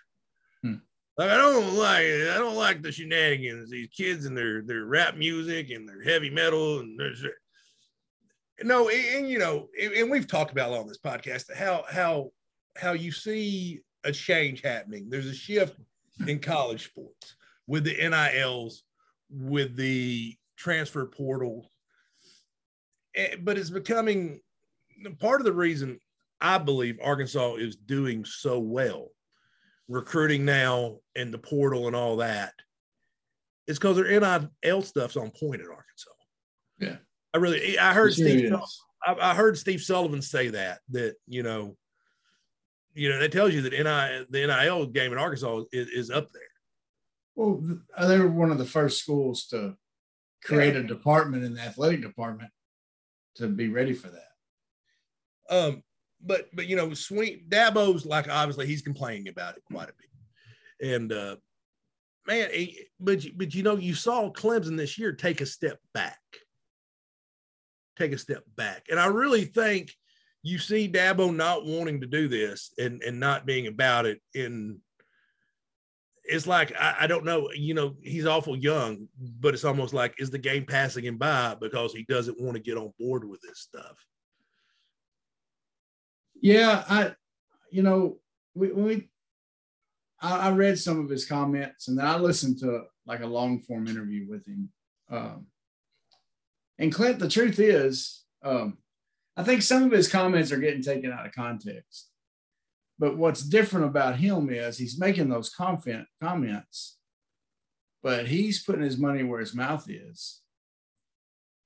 [0.62, 0.75] Hmm.
[1.17, 2.06] Like I don't like.
[2.06, 3.69] I don't like the shenanigans.
[3.69, 7.25] These kids and their their rap music and their heavy metal and there's
[8.62, 12.32] no, and, and, you know, and, we've talked about on this podcast how how
[12.77, 15.10] how you see a change happening.
[15.10, 15.77] There's a shift
[16.27, 17.36] in college sports
[17.67, 18.84] with the NILs,
[19.29, 21.71] with the transfer portal,
[23.15, 24.39] Eh, but it's becoming
[25.19, 25.99] part of the reason
[26.41, 29.10] I believe Arkansas is doing so well,
[29.88, 32.53] recruiting now and the portal and all that,
[33.67, 36.12] is because their NIL stuff's on point at Arkansas.
[36.79, 36.97] Yeah.
[37.34, 38.82] I really, I heard Sure Steve, it Sul- is.
[39.06, 41.77] I, I heard Steve Sullivan say that, that, you know,
[42.93, 46.32] you know, that tells you that NIL, the NIL game in Arkansas is, is up
[46.32, 46.41] there.
[47.36, 47.63] Well,
[47.97, 49.75] uh, they were one of the first schools to
[50.43, 52.51] create a department in the athletic department
[53.36, 54.33] to be ready for that.
[55.49, 55.84] Um,
[56.25, 60.93] but but you know, Sweeney Dabo's like obviously he's complaining about it quite a bit,
[60.93, 61.36] and uh,
[62.27, 66.19] man, he- but but you know, you saw Clemson this year take a step back,
[67.97, 69.91] take a step back, and I really think
[70.43, 74.79] you see Dabo not wanting to do this and and not being about it in.
[76.25, 79.10] It's like I, I don't know, you know, he's awful young,
[79.41, 82.63] but it's almost like is the game passing him by because he doesn't want to
[82.63, 83.97] get on board with this stuff.
[86.43, 87.13] Yeah, I,
[87.71, 88.17] you know,
[88.53, 89.10] we, we,
[90.21, 93.62] I, I read some of his comments and then I listened to like a long
[93.62, 94.69] form interview with him.
[95.10, 95.45] Um,
[96.77, 98.77] and Clint, the truth is, um,
[99.38, 102.10] I think some of his comments are getting taken out of context.
[102.99, 106.97] But what's different about him is he's making those confident comments,
[108.03, 110.41] but he's putting his money where his mouth is.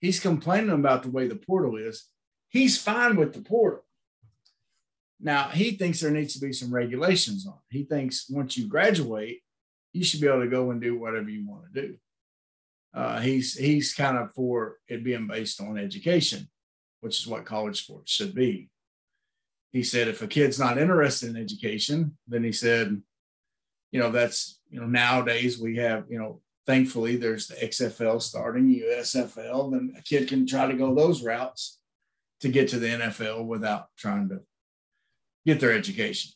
[0.01, 2.05] He's complaining about the way the portal is.
[2.49, 3.86] He's fine with the portal.
[5.19, 7.53] Now he thinks there needs to be some regulations on.
[7.53, 7.77] it.
[7.77, 9.41] He thinks once you graduate,
[9.93, 11.97] you should be able to go and do whatever you want to do.
[12.93, 16.47] Uh, he's he's kind of for it being based on education,
[17.01, 18.69] which is what college sports should be.
[19.71, 23.01] He said if a kid's not interested in education, then he said,
[23.91, 28.67] you know, that's you know nowadays we have you know thankfully there's the XFL starting,
[28.67, 31.79] USFL, then a kid can try to go those routes
[32.41, 34.41] to get to the NFL without trying to
[35.47, 36.31] get their education.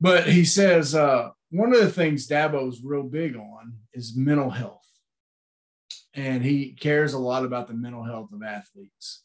[0.00, 4.76] But he says uh, one of the things Dabo's real big on is mental health.
[6.12, 9.22] And he cares a lot about the mental health of athletes.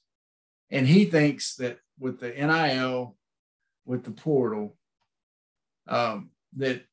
[0.70, 3.16] And he thinks that with the NIL,
[3.86, 4.78] with the portal,
[5.88, 6.84] um, that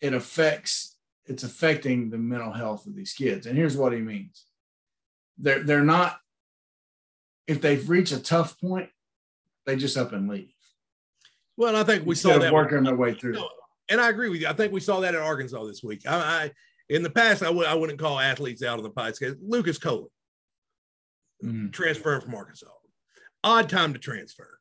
[0.00, 0.96] it affects,
[1.26, 3.46] it's affecting the mental health of these kids.
[3.46, 4.46] And here's what he means
[5.36, 6.18] they're, they're not,
[7.46, 8.88] if they've reached a tough point,
[9.66, 10.53] they just up and leave.
[11.56, 13.38] Well, I think we Instead saw that working their way through.
[13.88, 14.48] and I agree with you.
[14.48, 16.02] I think we saw that at Arkansas this week.
[16.06, 16.50] I, I
[16.88, 19.36] in the past, I would I wouldn't call athletes out of the podcast.
[19.40, 20.06] Lucas Cohen
[21.44, 21.72] Mhm.
[21.72, 22.66] transferring from Arkansas,
[23.42, 24.58] odd time to transfer.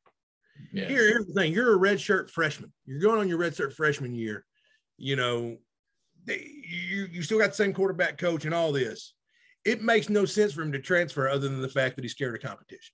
[0.71, 0.87] Yeah.
[0.87, 2.71] Here, here's the thing: you're a redshirt freshman.
[2.85, 4.45] You're going on your redshirt freshman year.
[4.97, 5.57] You know,
[6.25, 9.13] they, you you still got the same quarterback coach and all this.
[9.65, 12.35] It makes no sense for him to transfer other than the fact that he's scared
[12.35, 12.93] of competition.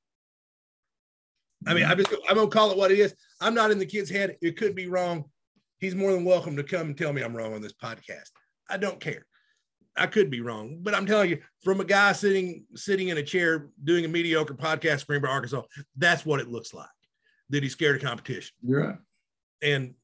[1.68, 3.14] I mean, I'm just I'm gonna call it what it is.
[3.42, 4.38] I'm not in the kid's head.
[4.42, 5.26] It could be wrong.
[5.80, 8.32] He's more than welcome to come and tell me I'm wrong on this podcast.
[8.70, 9.26] I don't care.
[9.98, 13.24] I could be wrong, but I'm telling you, from a guy sitting sitting in a
[13.24, 15.64] chair doing a mediocre podcast for Greenbrier, Arkansas,
[15.98, 16.88] that's what it looks like.
[17.50, 18.54] That he's scared of competition.
[18.62, 18.98] You're right.
[19.62, 19.96] And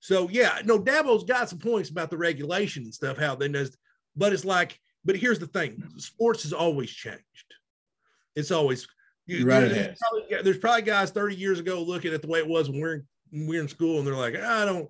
[0.00, 3.76] so, yeah, no, Dabo's got some points about the regulation and stuff, how they does,
[4.16, 7.22] but it's like, but here's the thing sports has always changed.
[8.34, 8.86] It's always,
[9.28, 12.40] you, Right, it there's, probably, there's probably guys 30 years ago looking at the way
[12.40, 14.88] it was when we're, when we're in school and they're like, I don't,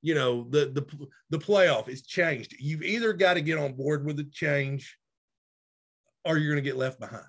[0.00, 2.54] you know, the, the, the playoff is changed.
[2.58, 4.96] You've either got to get on board with the change
[6.24, 7.24] or you're going to get left behind.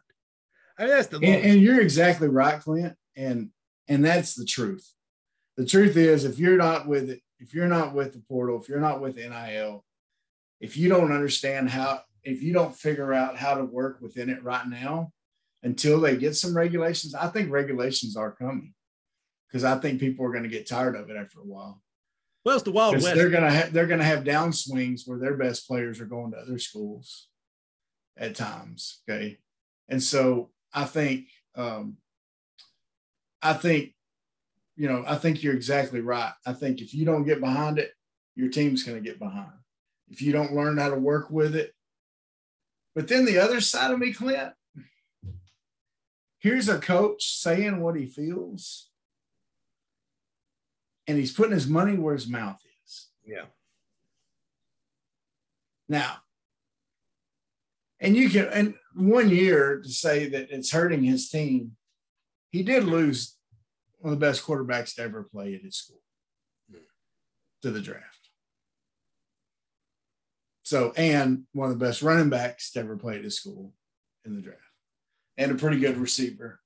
[0.77, 2.95] I mean, that's the, And, and you're exactly right, Clint.
[3.15, 3.49] And
[3.87, 4.89] and that's the truth.
[5.57, 8.69] The truth is, if you're not with it, if you're not with the portal, if
[8.69, 9.83] you're not with NIL,
[10.61, 14.43] if you don't understand how, if you don't figure out how to work within it
[14.43, 15.11] right now,
[15.63, 18.73] until they get some regulations, I think regulations are coming
[19.47, 21.81] because I think people are going to get tired of it after a while.
[22.45, 23.15] well, it's the Wild West.
[23.15, 26.59] They're gonna ha- they're gonna have downswings where their best players are going to other
[26.59, 27.27] schools
[28.17, 29.01] at times.
[29.07, 29.37] Okay,
[29.89, 31.97] and so I think um,
[33.41, 33.93] I think,
[34.75, 36.33] you know, I think you're exactly right.
[36.45, 37.91] I think if you don't get behind it,
[38.35, 39.51] your team's going to get behind.
[40.09, 41.73] If you don't learn how to work with it,
[42.93, 44.53] but then the other side of me, Clint,
[46.41, 48.89] here's a coach saying what he feels,
[51.07, 53.07] and he's putting his money where his mouth is.
[53.25, 53.45] Yeah.
[55.87, 56.17] Now,
[57.99, 61.77] and you can, and one year to say that it's hurting his team,
[62.51, 63.37] he did lose
[63.99, 66.01] one of the best quarterbacks to ever play at his school
[67.61, 68.29] to the draft.
[70.63, 73.73] So, and one of the best running backs to ever play at his school
[74.25, 74.61] in the draft,
[75.41, 76.59] and a pretty good receiver,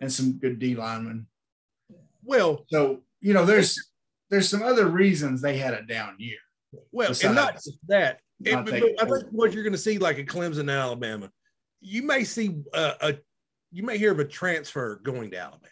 [0.00, 1.26] and some good D linemen.
[2.24, 3.90] Well, So, you know, there's
[4.30, 6.38] there's some other reasons they had a down year.
[6.90, 8.20] well, Besides and not just that.
[8.44, 11.30] It, not but I think what you're going to see, like in Clemson, Alabama,
[11.80, 13.14] you may see uh, a,
[13.70, 15.68] you may hear of a transfer going to Alabama.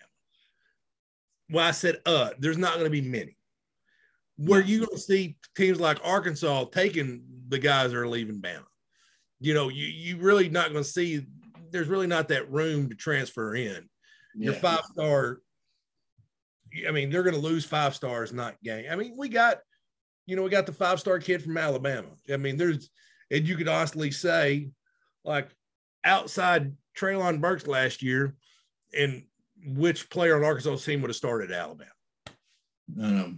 [1.51, 3.37] Well, I said, uh, there's not going to be many.
[4.37, 8.65] Where you going to see teams like Arkansas taking the guys that are leaving Bama.
[9.41, 11.27] You know, you you really not going to see.
[11.71, 13.89] There's really not that room to transfer in.
[14.35, 15.41] Your five star.
[16.87, 18.87] I mean, they're going to lose five stars, not gain.
[18.91, 19.59] I mean, we got,
[20.27, 22.09] you know, we got the five star kid from Alabama.
[22.33, 22.91] I mean, there's,
[23.31, 24.71] and you could honestly say,
[25.25, 25.49] like,
[26.05, 28.37] outside Treylon Burks last year,
[28.97, 29.25] and
[29.65, 31.91] which player on Arkansas team would have started at Alabama?
[32.95, 33.35] No, no.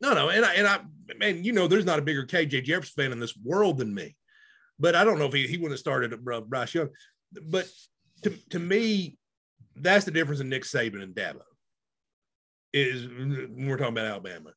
[0.00, 0.78] No, no, and I and I
[1.16, 4.16] man, you know, there's not a bigger KJ Jefferson fan in this world than me,
[4.78, 6.90] but I don't know if he, he wouldn't have started Bryce Young.
[7.32, 7.68] But
[8.22, 9.18] to, to me,
[9.76, 11.40] that's the difference in Nick Saban and Dabo.
[12.72, 14.50] Is when we're talking about Alabama,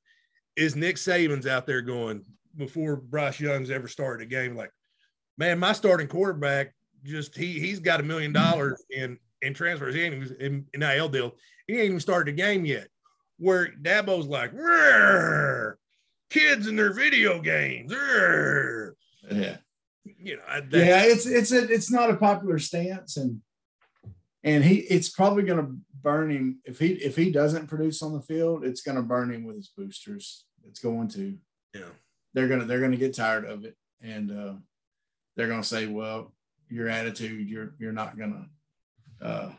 [0.58, 2.24] is Nick Saban's out there going
[2.58, 4.72] before Bryce Young's ever started a game like,
[5.38, 9.96] man, my starting quarterback just he he's got a million dollars in in transfers.
[9.96, 11.36] He ain't even in NIL deal.
[11.68, 12.88] He ain't even started a game yet
[13.38, 15.76] where Dabo's like, "Rrr,
[16.30, 17.92] kids in their video games.
[17.92, 18.92] rrr."
[19.32, 19.58] Yeah.
[20.04, 23.42] You know, that, yeah, it's it's a it's not a popular stance, and
[24.44, 28.14] and he it's probably going to burn him if he if he doesn't produce on
[28.14, 28.64] the field.
[28.64, 30.46] It's going to burn him with his boosters.
[30.68, 31.38] It's going to.
[31.76, 31.90] yeah.
[32.34, 34.54] They're gonna they're gonna get tired of it, and uh,
[35.36, 36.34] they're gonna say, "Well,
[36.70, 38.46] your attitude, you're you're not gonna
[39.22, 39.52] uh,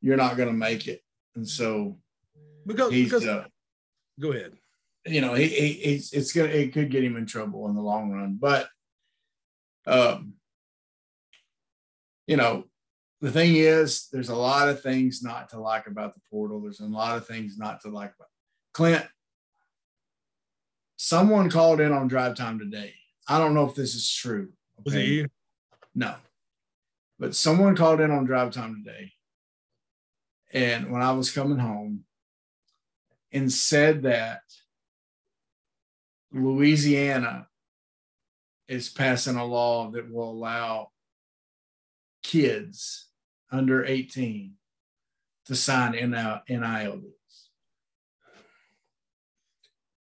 [0.00, 1.02] you're not gonna make it."
[1.36, 1.98] And so
[2.66, 3.44] because, he's because uh,
[4.20, 4.54] go ahead.
[5.06, 7.80] you know, he, he he's it's gonna it could get him in trouble in the
[7.80, 8.36] long run.
[8.40, 8.68] But
[9.88, 10.34] um,
[12.26, 12.64] you know,
[13.20, 16.60] the thing is, there's a lot of things not to like about the portal.
[16.60, 18.28] There's a lot of things not to like about
[18.72, 19.06] Clint.
[20.96, 22.94] Someone called in on drive time today.
[23.26, 24.50] I don't know if this is true.
[24.84, 25.28] Was it you?
[25.94, 26.14] No.
[27.18, 29.12] But someone called in on drive time today.
[30.52, 32.04] And when I was coming home
[33.32, 34.42] and said that
[36.32, 37.48] Louisiana
[38.68, 40.90] is passing a law that will allow
[42.22, 43.08] kids
[43.50, 44.52] under 18
[45.46, 47.14] to sign NIL deals.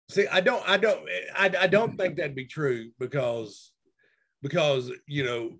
[0.08, 1.00] See, I don't, I don't,
[1.36, 3.72] I, I don't think that'd be true because,
[4.42, 5.52] because you know,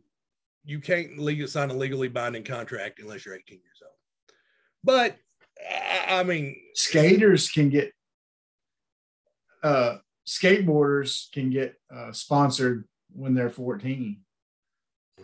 [0.64, 3.92] you can't legal, sign a legally binding contract unless you're 18 years old.
[4.82, 5.16] But
[5.60, 7.92] I, I mean, Skaters can get,
[9.62, 12.84] uh, skateboarders can get uh, sponsored
[13.16, 14.20] when they're 14.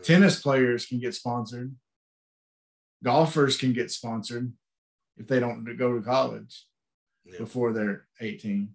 [0.02, 1.74] Tennis players can get sponsored.
[3.04, 4.52] Golfers can get sponsored
[5.16, 6.66] if they don't go to college
[7.24, 7.38] Yeah.
[7.38, 8.74] before they're 18.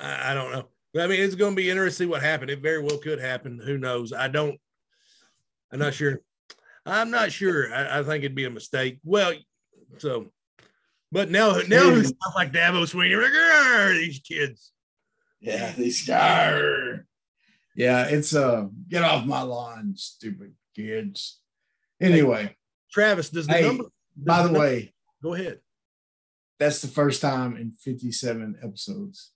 [0.00, 0.68] I, don't know.
[0.98, 2.50] I mean, it's going to be interesting what happened.
[2.50, 3.60] It very well could happen.
[3.62, 4.12] Who knows?
[4.12, 4.58] I don't.
[5.70, 6.20] I'm not sure.
[6.86, 7.72] I'm not sure.
[7.74, 8.98] I, I think it'd be a mistake.
[9.04, 9.34] Well,
[9.98, 10.26] so,
[11.12, 13.20] but now, now it sounds like Dabo Swinney.
[13.20, 14.72] Like, these kids.
[15.40, 16.60] Yeah, these guys.
[17.74, 21.40] Yeah, it's uh get off my lawn, stupid kids.
[22.00, 22.56] Anyway,
[22.90, 23.84] Travis, does the Hey, number?
[24.16, 25.60] by the way, Go ahead.
[26.58, 29.32] that's the first time in 57 episodes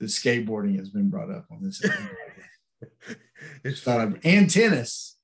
[0.00, 1.82] that skateboarding has been brought up on this.
[3.64, 5.16] It's Thought I'd- and tennis.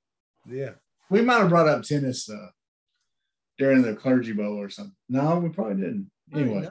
[0.46, 0.72] Yeah.
[1.10, 2.48] We might have brought up tennis uh,
[3.58, 4.94] during the clergy bowl or something.
[5.08, 6.10] No, we probably didn't.
[6.34, 6.68] Anyway,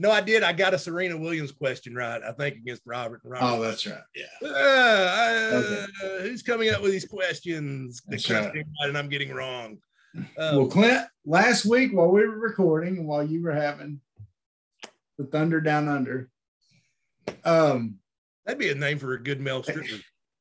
[0.00, 0.42] No, I did.
[0.42, 2.22] I got a Serena Williams question right.
[2.22, 3.20] I think against Robert.
[3.22, 3.46] Robert.
[3.46, 4.00] oh, that's right.
[4.14, 5.86] Yeah, Uh, uh,
[6.22, 8.00] Who's coming up with these questions?
[8.06, 8.54] The That's right.
[8.54, 9.76] right, and I'm getting wrong.
[10.16, 10.24] Um,
[10.56, 14.00] well, Clint, last week while we were recording and while you were having
[15.18, 16.30] the Thunder Down Under,
[17.44, 17.96] um,
[18.46, 20.00] that'd be a name for a good male stripper.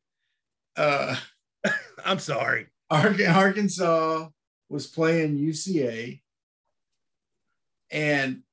[0.78, 1.18] uh,
[2.05, 2.68] I'm sorry.
[2.89, 4.30] Arkansas
[4.70, 6.22] was playing UCA,
[7.91, 8.43] and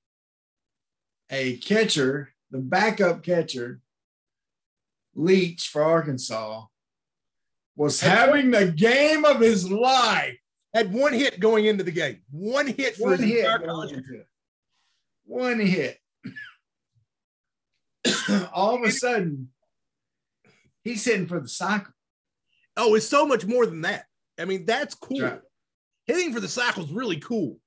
[1.30, 3.80] a catcher, the backup catcher,
[5.14, 6.64] Leach for Arkansas,
[7.74, 10.38] was having the game of his life.
[10.74, 12.20] Had one hit going into the game.
[12.30, 13.64] One hit for One his hit.
[13.64, 14.02] college.
[15.24, 15.98] One hit.
[18.52, 19.48] All of a sudden,
[20.84, 21.92] he's hitting for the cycle.
[22.76, 24.04] Oh, it's so much more than that.
[24.38, 25.22] I mean, that's cool.
[25.22, 25.40] Right.
[26.04, 27.58] Hitting for the cycle is really cool,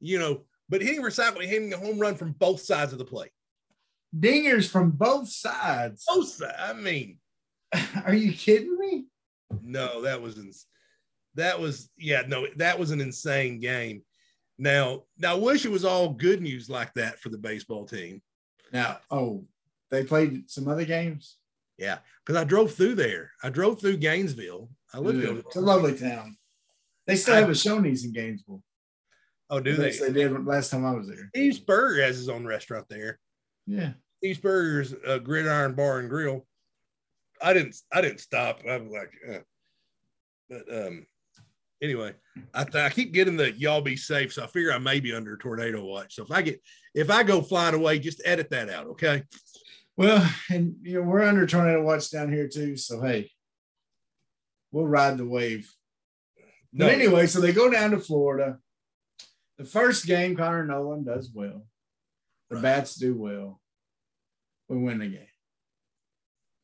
[0.00, 0.42] you know.
[0.68, 3.30] But hitting for cycle, hitting a home run from both sides of the plate.
[4.18, 6.04] Dingers from both sides.
[6.06, 6.56] Both sides.
[6.58, 7.18] I mean,
[8.04, 9.04] Are you kidding me?
[9.62, 10.66] no, that was ins-
[11.34, 14.02] that was yeah, no, that was an insane game.
[14.58, 18.22] Now, now I wish it was all good news like that for the baseball team.
[18.72, 19.44] Now, oh,
[19.90, 21.36] they played some other games.
[21.78, 23.30] Yeah, because I drove through there.
[23.42, 24.68] I drove through Gainesville.
[24.92, 25.36] I lived there.
[25.36, 26.36] It's a lovely town.
[27.06, 28.62] They still have a Shoney's in Gainesville.
[29.50, 29.90] Oh, do they?
[29.90, 31.30] they did last time I was there.
[31.34, 33.18] Steve Spurrier has his own restaurant there.
[33.66, 33.92] Yeah.
[34.18, 36.46] Steve Spurrier's, uh, Gridiron Bar and Grill.
[37.40, 38.60] I didn't, I didn't stop.
[38.68, 39.38] I was like, uh,
[40.50, 41.06] but um,
[41.82, 42.12] anyway,
[42.52, 45.14] I, th- I keep getting the y'all be safe, so I figure I may be
[45.14, 46.14] under a tornado watch.
[46.14, 46.60] So if I get,
[46.94, 49.22] if I go flying away, just edit that out, okay?
[49.96, 52.76] Well, and you know, we're under tornado watch down here too.
[52.76, 53.30] So hey,
[54.72, 55.72] we'll ride the wave.
[56.72, 58.58] No, But anyway, so they go down to Florida.
[59.58, 61.66] The first game, Connor Noland does well.
[62.48, 62.62] The Right.
[62.62, 63.60] bats do well.
[64.68, 65.28] We win the game.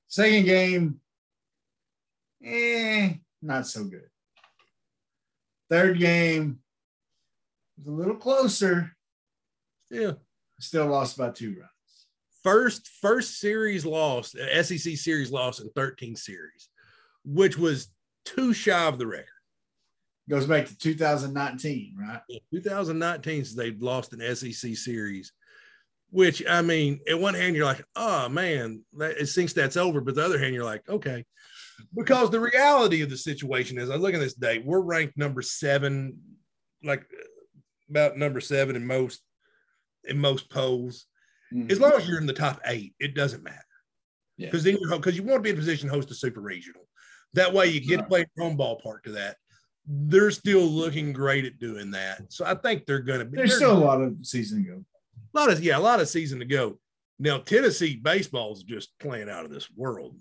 [0.08, 1.00] Second game,
[2.44, 4.10] eh, not so good.
[5.68, 6.62] Third game
[7.76, 8.96] was a little closer.
[9.90, 10.12] yeah.
[10.60, 12.06] Still lost by two runs.
[12.42, 16.68] First, first series loss, uh, SEC series loss in 13 series,
[17.24, 17.88] which was
[18.24, 19.28] too shy of the record.
[20.28, 22.20] Goes back to 2019, right?
[22.52, 25.32] 2019 since they've lost an SEC series,
[26.10, 30.00] which I mean, at one hand you're like, oh man, that, it thinks that's over,
[30.00, 31.24] but the other hand you're like, okay,
[31.94, 35.42] because the reality of the situation is, I look at this date, we're ranked number
[35.42, 36.18] seven,
[36.82, 37.06] like
[37.90, 39.20] about number seven in most
[40.04, 41.06] in most polls.
[41.52, 41.70] Mm-hmm.
[41.70, 43.58] As long as you're in the top eight, it doesn't matter.
[44.36, 44.46] Yeah.
[44.46, 46.40] Because then you're because you want to be in a position to host a super
[46.40, 46.82] regional.
[47.34, 49.36] That way you get to play your home ballpark to that.
[49.86, 52.32] They're still looking great at doing that.
[52.32, 54.84] So I think they're gonna be There's still a lot of season to go.
[55.34, 56.78] a lot of yeah, a lot of season to go.
[57.18, 60.16] Now Tennessee baseball is just playing out of this world.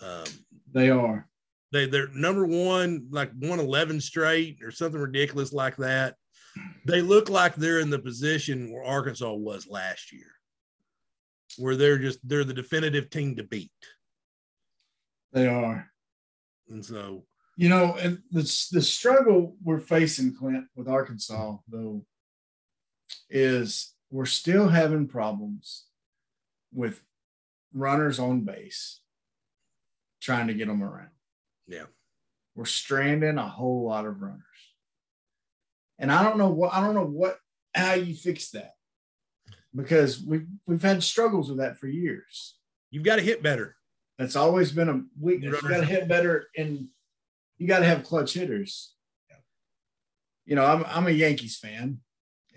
[0.00, 0.24] Um,
[0.74, 1.28] They are.
[1.70, 6.16] they they're number one, like one eleven straight or something ridiculous like that.
[6.86, 10.32] They look like they're in the position where Arkansas was last year,
[11.56, 13.70] where they're just they're the definitive team to beat.
[15.32, 15.88] They are.
[16.68, 17.24] And so
[17.56, 18.42] You know, and the
[18.72, 22.04] the struggle we're facing, Clint, with Arkansas though,
[23.28, 25.84] is we're still having problems
[26.72, 27.02] with
[27.74, 29.00] runners on base
[30.20, 31.10] trying to get them around.
[31.66, 31.84] yeah,
[32.54, 34.42] We're stranding a whole lot of runners,
[35.98, 37.38] and I don't know what I don't know what
[37.74, 38.72] how you fix that
[39.74, 42.56] because we've we've had struggles with that for years.
[42.90, 43.76] you've got to hit better.
[44.18, 45.60] That's always been a weakness.
[45.62, 46.88] You got to hit better, and
[47.62, 48.92] you got to have clutch hitters.
[50.44, 52.00] You know, I'm I'm a Yankees fan,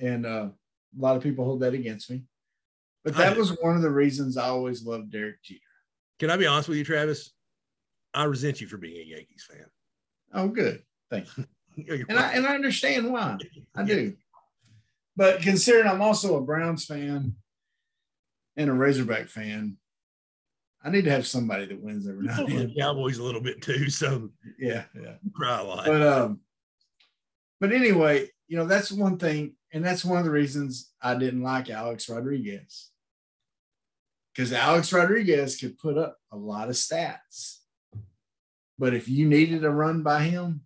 [0.02, 2.24] and uh, a lot of people hold that against me.
[3.04, 3.40] But that do.
[3.40, 5.62] was one of the reasons I always loved Derek Jeter.
[6.18, 7.32] Can I be honest with you, Travis?
[8.16, 9.66] I resent you for being a Yankees fan.
[10.34, 10.82] Oh, good,
[11.12, 11.46] thank you.
[12.08, 13.38] And I and I understand why.
[13.76, 14.16] I do.
[15.18, 17.36] But considering I'm also a Browns fan
[18.56, 19.76] and a Razorback fan,
[20.86, 22.74] I need to have somebody that wins every now and then.
[22.78, 24.30] Cowboys a little bit too, so
[24.60, 25.16] Yeah, yeah.
[25.34, 25.86] cry a lot.
[25.88, 26.40] but um
[27.60, 31.42] but anyway you know that's one thing and that's one of the reasons i didn't
[31.42, 32.92] like alex rodriguez
[34.34, 37.60] because alex rodriguez could put up a lot of stats
[38.78, 40.62] but if you needed a run by him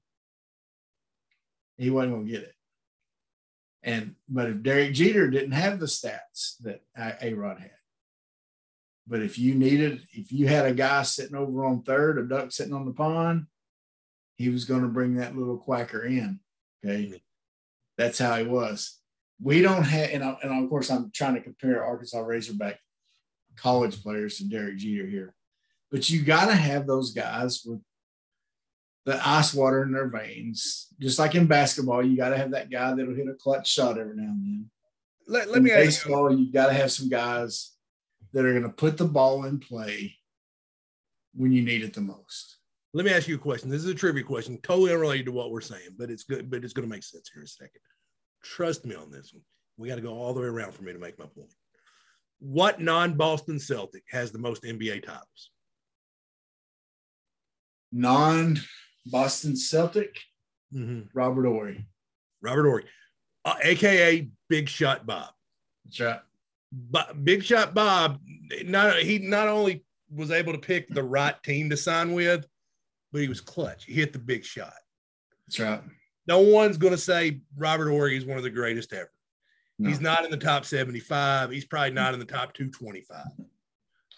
[1.78, 2.56] he wasn't going to get it
[3.84, 6.82] and but if derek jeter didn't have the stats that
[7.22, 7.72] a rod had
[9.10, 12.51] but if you needed if you had a guy sitting over on third a duck
[12.51, 13.47] sitting on the pond
[14.39, 16.39] he was going to bring that little quacker in.
[16.84, 17.22] Okay.
[17.97, 18.97] That's how he was.
[19.41, 22.80] We don't have, and, I, and of course, I'm trying to compare Arkansas Razorback
[23.57, 25.36] college players to Derek Jeter here,
[25.91, 27.82] but you got to have those guys with
[29.05, 30.88] the ice water in their veins.
[31.01, 33.97] Just like in basketball, you got to have that guy that'll hit a clutch shot
[33.97, 34.70] every now and then.
[35.28, 37.74] let, let me ask you, baseball, you got to have some guys
[38.34, 40.16] that are going to put the ball in play
[41.36, 42.58] when you need it the most.
[42.94, 43.70] Let me ask you a question.
[43.70, 46.64] This is a trivia question, totally unrelated to what we're saying, but it's good, but
[46.64, 47.82] it's going to make sense here in a second.
[48.44, 49.44] Trust me on this one.
[49.78, 51.54] We got to go all the way around for me to make my point.
[52.40, 55.52] What non-Boston Celtic has the most NBA titles?
[57.92, 58.58] Non
[59.06, 60.20] Boston Celtic,
[60.74, 61.02] Mm-hmm.
[61.14, 61.86] Robert Horry.
[62.42, 62.86] Robert Horry,
[63.44, 65.30] uh, aka Big Shot Bob.
[65.86, 66.20] That's right.
[66.72, 68.20] But Big Shot Bob,
[68.64, 72.46] not he not only was able to pick the right team to sign with,
[73.12, 73.86] but he was clutch.
[73.86, 74.74] He hit the big shot.
[75.48, 75.82] That's right.
[76.28, 79.12] No one's going to say Robert Horry is one of the greatest ever.
[79.80, 79.90] No.
[79.90, 81.50] He's not in the top 75.
[81.50, 83.26] He's probably not in the top 225,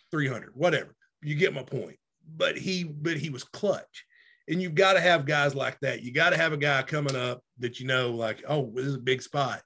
[0.09, 0.95] 300, whatever.
[1.21, 1.97] You get my point.
[2.35, 4.05] But he, but he was clutch.
[4.47, 6.01] And you've got to have guys like that.
[6.01, 8.95] You got to have a guy coming up that you know, like, oh, this is
[8.95, 9.61] a big spot,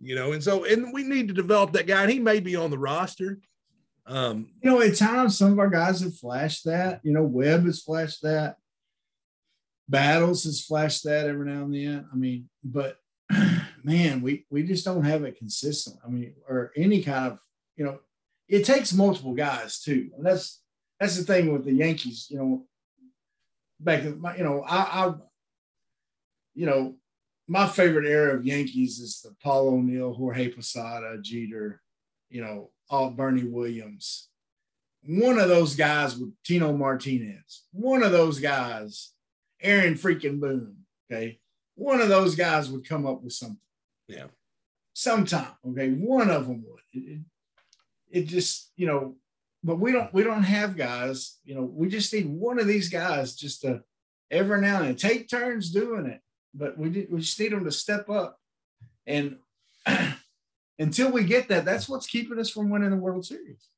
[0.00, 0.32] you know.
[0.32, 2.02] And so, and we need to develop that guy.
[2.02, 3.40] And he may be on the roster.
[4.06, 7.00] Um, You know, at times some of our guys have flashed that.
[7.02, 8.56] You know, Webb has flashed that.
[9.88, 12.08] Battles has flashed that every now and then.
[12.12, 12.98] I mean, but
[13.84, 15.96] man, we we just don't have it consistent.
[16.04, 17.38] I mean, or any kind of,
[17.76, 18.00] you know,
[18.48, 20.10] it takes multiple guys too.
[20.16, 20.60] And that's
[21.00, 22.66] that's the thing with the Yankees, you know.
[23.78, 25.14] Back in my, you know, I, I
[26.54, 26.94] you know,
[27.48, 31.80] my favorite era of Yankees is the Paul O'Neill, Jorge Posada, Jeter,
[32.28, 34.28] you know, all Bernie Williams.
[35.04, 37.64] One of those guys with Tino Martinez.
[37.72, 39.12] One of those guys,
[39.62, 40.78] Aaron freaking Boone.
[41.10, 41.38] Okay.
[41.76, 43.58] One of those guys would come up with something.
[44.08, 44.26] Yeah.
[44.92, 45.52] Sometime.
[45.68, 45.90] Okay.
[45.90, 46.80] One of them would.
[46.92, 47.20] It, it,
[48.10, 49.16] it just, you know,
[49.62, 52.88] but we don't we don't have guys, you know, we just need one of these
[52.88, 53.82] guys just to
[54.30, 56.20] every now and then take turns doing it.
[56.56, 58.38] But we did, we just need them to step up.
[59.06, 59.38] And
[60.78, 63.68] until we get that, that's what's keeping us from winning the World Series.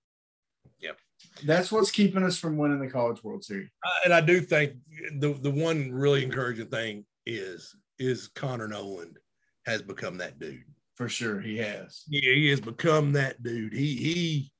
[0.80, 0.98] Yep.
[1.44, 3.70] That's what's keeping us from winning the College World Series.
[3.84, 4.74] Uh, and I do think
[5.18, 9.18] the the one really encouraging thing is is Connor Noland
[9.66, 10.64] has become that dude.
[10.94, 12.04] For sure, he has.
[12.08, 13.72] Yeah, he has become that dude.
[13.72, 14.52] He he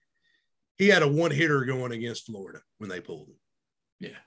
[0.77, 3.37] he had a one hitter going against Florida when they pulled him.
[4.01, 4.19] Yeah.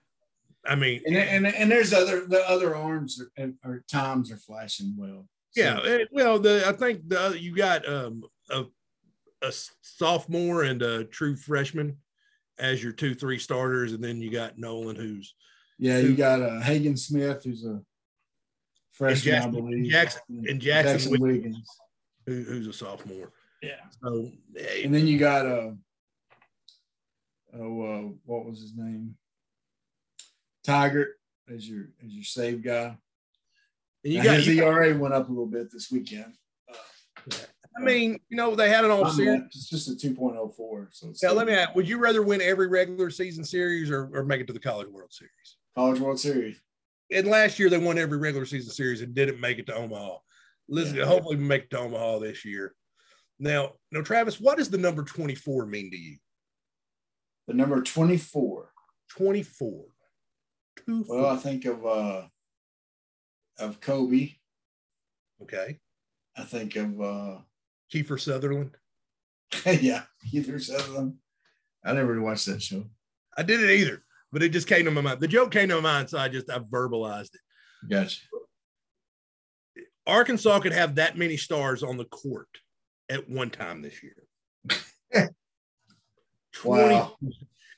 [0.66, 4.94] I mean, And and, and there's other the other arms are, are times are flashing
[4.98, 5.28] well.
[5.52, 5.80] So- yeah.
[5.84, 8.66] eh, Well, the I think the you got um a
[9.42, 9.52] a
[9.82, 11.98] sophomore and a true freshman
[12.60, 15.34] as your two three starters, and then you got Noland who's
[15.80, 15.98] yeah.
[15.98, 17.82] You got uh, Hagen Smith, who's a
[18.92, 21.20] freshman, Jaxon- I believe, Jaxon- and Jaxon Wiggins.
[21.20, 21.70] Wiggins.
[22.28, 23.32] who, who's a sophomore.
[23.64, 23.82] Yeah.
[24.04, 25.72] So eh, And then you got uh
[27.56, 29.16] oh uh, what was his name?
[30.64, 31.16] Tiger
[31.50, 32.98] as your as your save guy.
[34.04, 36.34] and you Now, got his you got- ERA went up a little bit this weekend.
[37.78, 39.44] I mean, you know, they had an all series.
[39.48, 40.88] It's just a 2.04.
[40.92, 44.24] So Now, let me ask, would you rather win every regular season series or, or
[44.26, 45.56] make it to the College World Series?
[45.76, 46.58] College World Series.
[47.12, 50.18] And last year they won every regular season series and didn't make it to Omaha.
[50.68, 51.06] Listen, Yeah.
[51.06, 52.76] hopefully we make it to Omaha this year.
[53.40, 56.18] Now, now, Travis, what does the number 24 mean to you?
[57.48, 58.74] The number 24.
[59.10, 59.86] 24.
[60.78, 62.24] Two, Well, I think of uh
[63.60, 64.32] of Kobe.
[65.44, 65.80] okay.
[66.36, 67.38] I think of uh
[67.94, 68.76] Kiefer Sutherland.
[69.66, 71.16] yeah, Keith Sutherland.
[71.84, 72.86] I never watched that show.
[73.38, 75.20] I didn't either, but it just came to my mind.
[75.20, 77.90] The joke came to my mind, so I just I verbalized it.
[77.90, 78.22] Gotcha.
[80.08, 82.48] Arkansas could have that many stars on the court
[83.10, 84.16] at one time this year.
[86.54, 87.16] 20 Wow.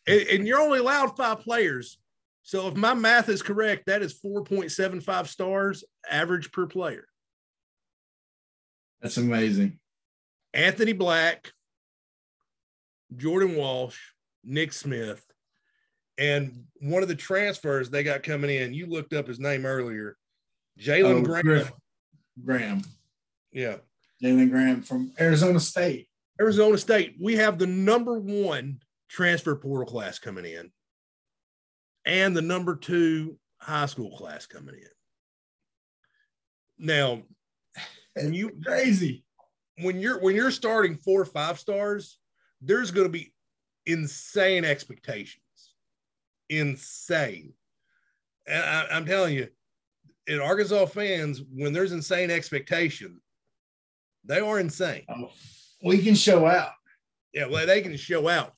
[0.07, 1.97] and, and you're only allowed five players.
[2.43, 7.05] So if my math is correct, that is 4.75 stars average per player.
[9.01, 9.79] That's amazing.
[10.53, 11.51] Anthony Black,
[13.15, 13.97] Jordan Walsh,
[14.43, 15.25] Nick Smith,
[16.17, 20.15] and one of the transfers they got coming in, you looked up his name earlier,
[20.79, 21.43] Jalen Oh, Graham.
[21.45, 21.71] Griff-
[22.43, 22.81] Graham.
[23.51, 23.77] Yeah.
[24.21, 26.07] Jalen Graham from Arizona State.
[26.39, 28.79] Arizona State, we have the number one
[29.09, 30.71] transfer portal class coming in
[32.06, 34.88] and the number two high school class coming in.
[36.78, 37.24] Now,
[38.16, 39.24] when you Crazy.
[39.80, 42.20] when you're when you're starting four or five stars,
[42.62, 43.34] there's going to be
[43.86, 45.41] insane expectations,
[46.49, 47.54] insane.
[48.47, 49.47] And I, I'm telling you,
[50.28, 53.22] in Arkansas fans, when there's insane expectation,
[54.26, 55.04] they are insane.
[55.10, 55.32] Oh,
[55.84, 56.72] we can show out.
[57.34, 58.54] Yeah, well, they can show out.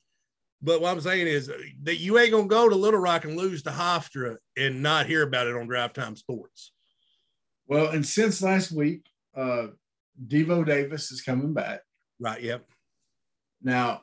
[0.66, 1.48] But what I'm saying is
[1.84, 5.22] that you ain't gonna go to Little Rock and lose to Hofstra and not hear
[5.22, 6.72] about it on Drive Time Sports.
[7.68, 9.06] Well, and since last week,
[9.36, 9.68] uh
[10.26, 11.82] Devo Davis is coming back.
[12.18, 12.42] Right?
[12.42, 12.66] Yep.
[13.62, 14.02] Now,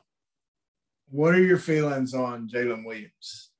[1.10, 3.50] what are your feelings on Jalen Williams?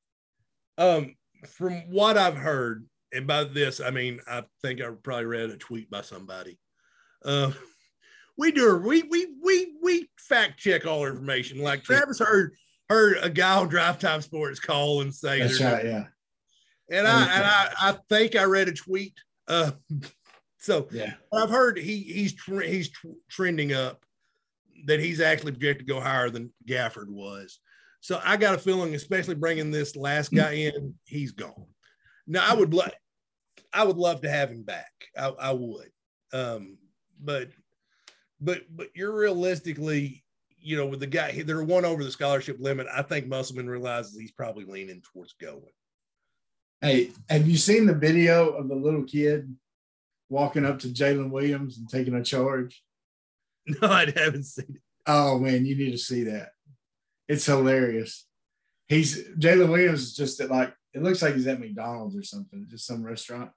[0.78, 1.14] Um,
[1.46, 5.59] from what I've heard, and by this I mean I think I probably read a
[5.59, 6.59] tweet by somebody.
[7.22, 7.52] Uh,
[8.38, 11.59] we do we we we we fact check all information.
[11.59, 12.55] Like Travis heard
[12.89, 15.85] heard a guy on Drive Time Sports call and say, That's right.
[15.85, 16.05] Yeah.
[16.91, 19.14] and I and I I think I read a tweet.
[19.49, 19.72] Uh,
[20.59, 21.14] so Yeah.
[21.32, 24.05] I've heard he he's tr- he's tr- trending up
[24.87, 27.59] that he's actually projected to go higher than Gafford was.
[28.01, 31.66] So I got a feeling, especially bringing this last guy in, he's gone.
[32.26, 32.93] Now I would love,
[33.72, 34.91] I would love to have him back.
[35.16, 35.91] I, I would,
[36.32, 36.76] um,
[37.20, 37.49] but
[38.41, 40.23] but but you're realistically,
[40.64, 42.86] you know, with the guy they're one over the scholarship limit.
[42.92, 45.62] I think Musselman realizes he's probably leaning towards going.
[46.80, 49.54] Hey, have you seen the video of the little kid
[50.28, 52.82] walking up to Jalen Williams and taking a charge?
[53.80, 54.82] No, I haven't seen it.
[55.06, 56.50] Oh man, you need to see that.
[57.28, 58.26] It's hilarious.
[58.88, 62.66] He's Jalen Williams is just at like it looks like he's at McDonald's or something,
[62.68, 63.50] just some restaurant.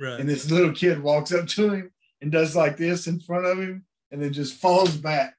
[0.00, 0.18] Right.
[0.18, 3.58] And this little kid walks up to him and does like this in front of
[3.58, 5.34] him and then just falls back.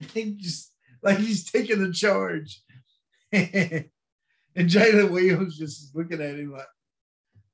[0.14, 0.72] Just
[1.02, 2.62] like he's taking the charge.
[3.32, 3.90] and
[4.56, 6.66] Jalen Williams just is looking at him like,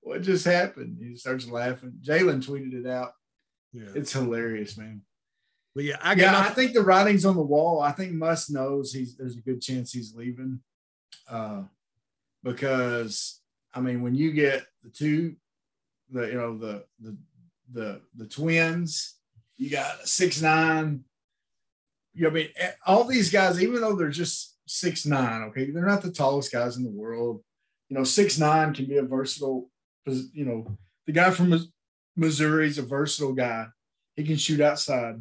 [0.00, 0.98] what just happened?
[1.00, 1.94] He starts laughing.
[2.02, 3.12] Jalen tweeted it out.
[3.72, 3.88] yeah.
[3.94, 5.02] It's hilarious, man.
[5.74, 7.80] But yeah, I got Yeah, I think the writing's on the wall.
[7.80, 10.60] I think Musk knows he's there's a good chance he's leaving.
[11.28, 11.62] Uh
[12.42, 13.40] because
[13.72, 15.36] I mean when you get the two
[16.10, 17.16] the you know the the
[17.72, 19.16] the the twins,
[19.56, 21.04] you got a six nine.
[22.14, 25.70] You know, I mean eh, all these guys, even though they're just six nine, okay,
[25.70, 27.42] they're not the tallest guys in the world.
[27.88, 29.68] You know, six nine can be a versatile,
[30.06, 31.58] you know, the guy from
[32.16, 33.66] Missouri is a versatile guy.
[34.16, 35.20] He can shoot outside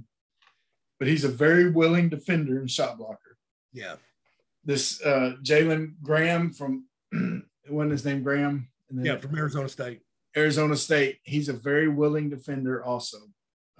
[0.99, 3.37] but he's a very willing defender and shot blocker.
[3.73, 3.95] yeah.
[4.65, 6.85] This uh, Jalen Graham from
[7.69, 10.01] wasn't his name Graham, and then Yeah, from Arizona State.
[10.35, 11.19] Arizona State.
[11.23, 12.83] He's a very willing defender.
[12.83, 13.17] Also,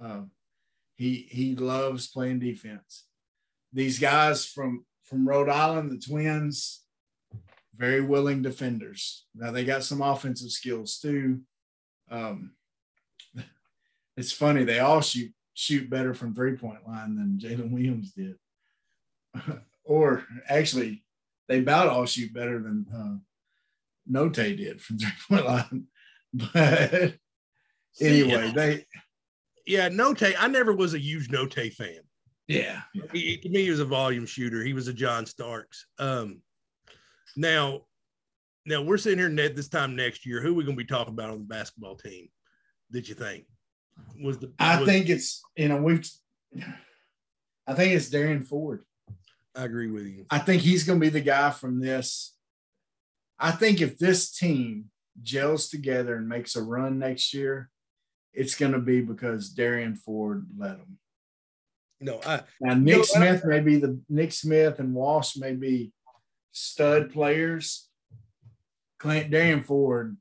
[0.00, 0.30] um,
[1.00, 3.06] he he loves playing defense.
[3.72, 6.82] These guys from from Rhode Island, the Twins,
[7.74, 9.24] very willing defenders.
[9.34, 11.40] Now they got some offensive skills too.
[12.10, 12.52] Um,
[14.18, 18.36] it's funny they all shoot shoot better from three point line than Jalen Williams did,
[19.84, 21.02] or actually
[21.48, 23.16] they about all shoot better than uh,
[24.12, 25.86] Notae did from three point line.
[26.34, 27.14] But
[27.98, 28.86] anyway, See, they
[29.66, 30.34] yeah, Notae.
[30.38, 32.00] I never was a huge Notae fan.
[32.48, 32.82] yeah
[33.12, 34.62] He, to me, he was a volume shooter.
[34.64, 35.86] He was a John Starks.
[35.98, 36.42] Um,
[37.36, 37.82] now,
[38.66, 40.40] now we're sitting here Ned this time next year.
[40.40, 42.28] Who are we going to be talking about on the basketball team?
[42.92, 43.44] Did you think
[44.22, 44.52] was the?
[44.58, 46.08] I was- think it's you know we've
[47.66, 48.82] I think it's Derrian Ford.
[49.54, 50.26] I agree with you.
[50.30, 52.34] I think he's going to be the guy from this.
[53.38, 54.86] I think if this team
[55.22, 57.70] gels together and makes a run next year,
[58.32, 60.98] it's going to be because Derrian Ford led them.
[62.00, 65.54] No, I Now Nick No, I- Smith may be the Nick Smith and Walsh may
[65.54, 65.92] be
[66.52, 67.88] stud players.
[68.98, 70.16] Clint Derrian Ford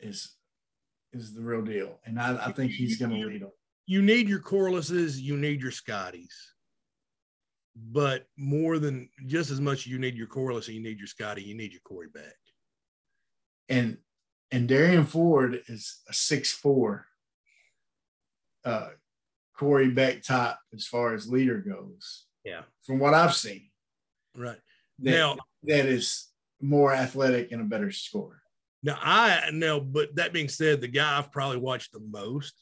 [0.00, 0.32] is
[1.12, 3.50] is the real deal, and I, I think he's going to lead them.
[3.86, 6.34] you need your Corlises, you need your Scotties,
[7.74, 11.42] but more than just as much you need your Corliss and you need your Scotty,
[11.42, 12.34] you need your Corey Beck.
[13.68, 13.96] and
[14.52, 17.06] and Derrian Ford is a six four
[18.64, 18.88] uh
[19.58, 23.70] Corey Beck type as far as leader goes, Yeah, from what I've seen.
[24.36, 24.58] right.
[25.00, 26.28] That, Now- that is
[26.60, 28.42] more athletic and a better scorer.
[28.82, 32.54] Now I know, but that being said, the guy I've probably watched the most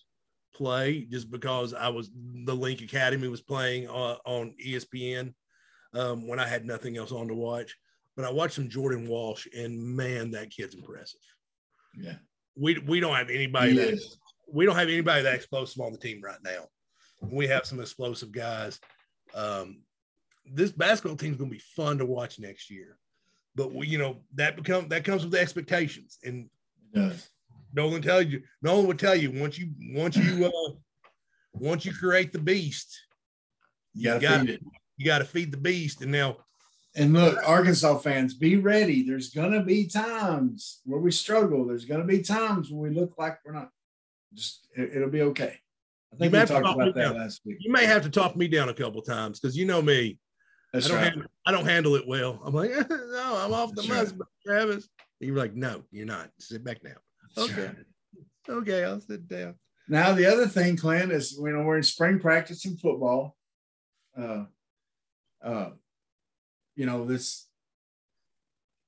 [0.55, 5.35] play just because I was the Link Academy was playing uh, on ESPN
[5.93, 7.77] um, when I had nothing else on to watch.
[8.17, 11.21] But I watched some Jordan Walsh, and man, that kid's impressive.
[11.99, 12.15] Yeah.
[12.57, 14.01] We we don't have anybody that
[14.53, 16.67] we don't have anybody that explosive on the team right now.
[17.21, 18.79] We have some explosive guys.
[19.35, 19.83] Um,
[20.47, 22.99] this basketball team is going to be fun to watch next year,
[23.57, 26.19] but we, you know that become that comes with the expectations.
[26.23, 26.49] And
[26.93, 27.29] does.
[27.73, 30.73] Nolan tells you, Nolan would tell you once you once you uh,
[31.53, 33.01] once you create the beast,
[33.95, 34.61] You got to got feed it.
[34.97, 36.03] you got to feed the beast.
[36.03, 36.37] And now,
[36.97, 39.03] And look, Arkansas fans, be ready.
[39.03, 41.67] There's gonna be times where we struggle.
[41.67, 43.71] There's gonna be times when we look like we're not.
[44.33, 45.59] Just it, will be okay.
[46.13, 47.17] I think may we talked about that down.
[47.17, 47.57] last week.
[47.61, 50.19] you may have to talk me down a couple times because you know me,
[50.73, 51.05] That's I don't right.
[51.11, 52.41] handle, I don't handle it well.
[52.45, 54.29] I'm like, no, I'm off the That's bus, right.
[54.47, 54.89] Travis.
[55.21, 56.31] And you're like, no, you're not.
[56.39, 56.95] Sit back now.
[57.37, 57.67] That's Okay.
[57.67, 57.77] right.
[58.49, 59.55] Okay, I'll sit down.
[59.89, 63.37] Now the other thing, Clint, is you know we're in spring practice in football.
[64.17, 64.45] Uh,
[65.45, 65.71] uh,
[66.77, 67.47] you know this.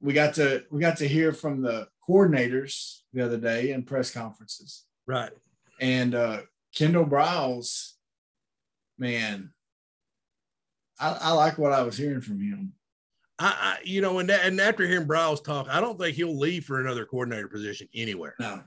[0.00, 4.10] We got to we got to hear from the coordinators the other day in press
[4.10, 5.30] conferences, Right.
[5.80, 6.42] and uh,
[6.74, 7.92] Kendall Briles,
[8.98, 9.52] man,
[11.00, 12.72] I, I like what I was hearing from him.
[13.38, 16.38] I, I you know, and that, and after hearing Briles talk, I don't think he'll
[16.38, 18.34] leave for another coordinator position anywhere.
[18.38, 18.62] No,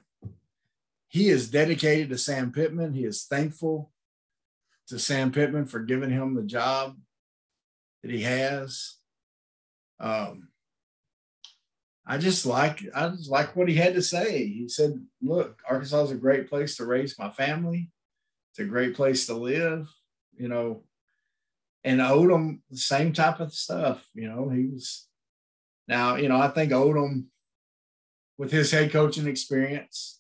[1.07, 2.93] he is dedicated to Sam Pittman.
[2.93, 3.91] He is thankful
[4.88, 6.97] to Sam Pittman for giving him the job
[8.03, 8.95] that he has.
[10.00, 10.50] Um,
[12.06, 14.47] I just like I just like what he had to say.
[14.47, 17.91] He said, "Look, Arkansas is a great place to raise my family.
[18.52, 19.88] It's a great place to live.
[20.36, 20.84] You know."
[21.84, 24.08] And Odom, the same type of stuff.
[24.14, 25.08] You know, he was
[25.88, 26.16] now.
[26.16, 27.26] You know, I think Odom,
[28.38, 30.20] with his head coaching experience,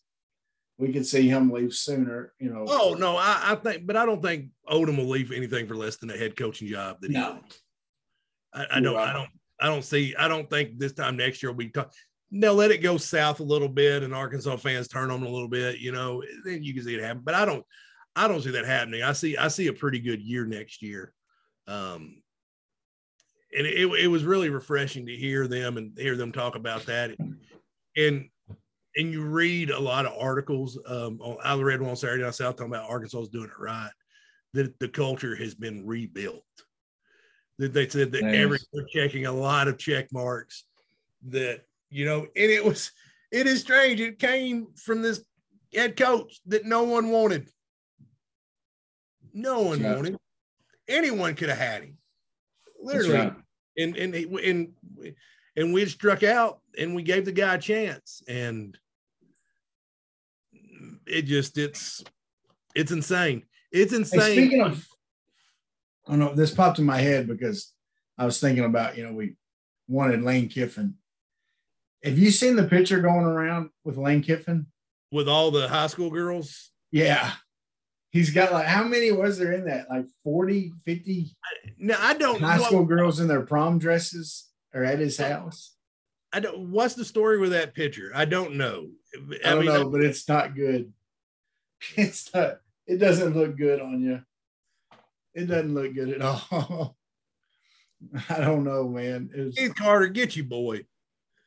[0.77, 2.33] we could see him leave sooner.
[2.39, 2.65] You know.
[2.67, 5.97] Oh no, I, I think, but I don't think Odom will leave anything for less
[5.97, 7.01] than a head coaching job.
[7.01, 7.39] That he No.
[8.53, 9.29] I, I don't, I don't,
[9.61, 10.15] I don't see.
[10.17, 11.69] I don't think this time next year be.
[11.69, 11.91] Talk,
[12.31, 15.47] they'll let it go south a little bit, and Arkansas fans turn on a little
[15.47, 15.79] bit.
[15.79, 17.21] You know, then you can see it happen.
[17.23, 17.65] But I don't,
[18.15, 19.03] I don't see that happening.
[19.03, 21.13] I see, I see a pretty good year next year.
[21.67, 22.21] Um,
[23.55, 27.15] and it, it was really refreshing to hear them and hear them talk about that.
[27.97, 28.29] And
[28.95, 30.77] and you read a lot of articles.
[30.87, 33.91] Um, on, I read one on Saturday Night South talking about Arkansas doing it right.
[34.53, 36.43] That the culture has been rebuilt.
[37.59, 38.35] That they said that Nice.
[38.35, 40.63] every they're checking a lot of check marks.
[41.27, 42.91] That you know, and it was
[43.31, 43.99] it is strange.
[43.99, 45.23] It came from this
[45.73, 47.49] head coach that no one wanted.
[49.33, 49.95] No one Yeah.
[49.95, 50.17] wanted.
[50.87, 51.97] Anyone could have had him.
[52.81, 53.33] Literally right.
[53.77, 54.73] and and and
[55.57, 58.77] and we struck out and we gave the guy a chance and
[61.05, 62.03] it just it's
[62.73, 64.87] it's insane it's Hey, insane speaking of,
[66.09, 67.71] I don't know, this popped in my head because
[68.17, 69.35] I was thinking about, you know, we
[69.87, 70.95] wanted Lane Kiffin.
[72.03, 74.65] Have you seen the picture going around with Lane Kiffin?
[75.11, 77.31] with all the high school girls Yeah.
[78.11, 79.87] He's got like, how many was there in that?
[79.89, 81.35] Like 40, 50
[81.77, 85.75] now i don't high school girls in their prom dresses are at his house?
[86.33, 89.89] i don't what's the story with that picture i don't know I don't mean, know,
[89.89, 90.93] but it's not good.
[91.95, 94.21] It's not, it doesn't look good on you.
[95.33, 96.97] It doesn't look good at all.
[98.29, 99.29] I don't know, man.
[99.33, 100.85] It's, Keith carter get you boy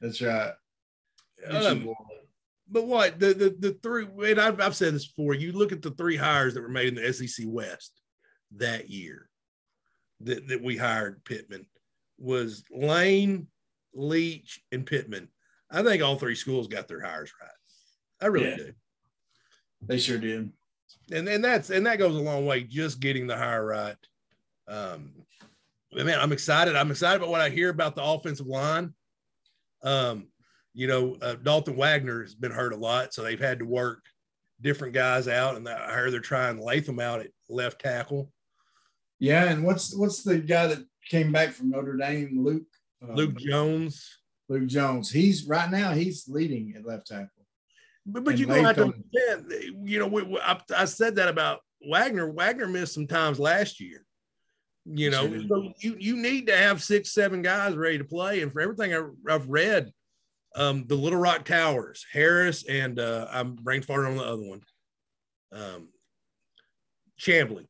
[0.00, 0.52] that's right.
[1.48, 1.94] Um, boy.
[2.68, 5.80] but what the the the three and I've, I've said this before you look at
[5.82, 7.92] the three hires that were made in the sec west
[8.56, 9.28] that year
[10.20, 11.66] that, that we hired pittman
[12.18, 13.46] was lane
[13.94, 15.28] leach and pittman
[15.70, 17.50] i think all three schools got their hires right
[18.20, 18.56] i really Yeah.
[18.56, 18.72] do
[19.82, 20.52] They sure did.
[21.10, 23.96] And and that's and that goes a long way just getting the hire right
[24.68, 25.12] um
[25.92, 28.94] man i'm excited i'm excited about what i hear about the offensive line
[29.82, 30.28] um
[30.74, 34.04] you know uh, dalton wagner has been hurt a lot so they've had to work
[34.60, 38.30] different guys out and i heard they're trying latham out at left tackle
[39.18, 42.42] Yeah, and what's what's the guy that came back from Notre Dame?
[42.42, 42.62] Luke.
[43.02, 45.10] um, luke jones Luke Jones.
[45.10, 45.92] He's right now.
[45.92, 47.41] He's leading at left tackle.
[48.04, 49.52] But, but you know, have to understand,
[49.88, 52.30] you know, we, we- I, I said that about Wagner.
[52.30, 54.04] Wagner missed some times last year.
[54.84, 58.42] You know, Sure so you you need to have six, seven guys ready to play.
[58.42, 59.92] And for everything I, I've read,
[60.56, 64.60] um, the Little Rock Towers, Harris, and uh, I'm brain farting on the other one,
[65.52, 65.88] um,
[67.20, 67.68] Chamblee.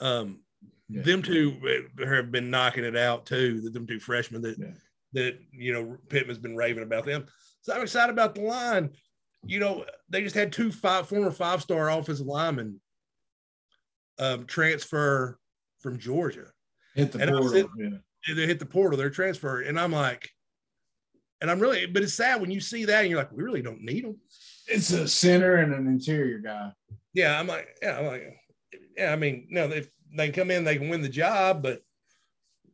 [0.00, 0.42] Um,
[0.90, 1.02] Yeah.
[1.02, 1.56] Them two
[2.02, 3.70] uh, have been knocking it out too.
[3.70, 4.74] Them two freshmen that Yeah.
[5.14, 7.24] that you know Pittman's been raving about them.
[7.62, 8.90] So I'm excited about the line.
[9.46, 12.80] You know, they just had two five former five star offensive linemen
[14.18, 15.38] um, transfer
[15.80, 16.46] from Georgia.
[16.94, 17.48] Hit the And portal.
[17.50, 18.34] said- yeah.
[18.34, 20.28] They hit the portal, they're transferred, and I'm like,
[21.40, 23.62] and I'm really, but it's sad when you see that and you're like, we really
[23.62, 24.18] don't need them.
[24.66, 26.70] It's a center and an interior guy.
[27.14, 28.24] Yeah, I'm like, yeah, I'm like,
[28.94, 29.10] yeah.
[29.10, 31.80] I mean, no, if they can come in, they can win the job, but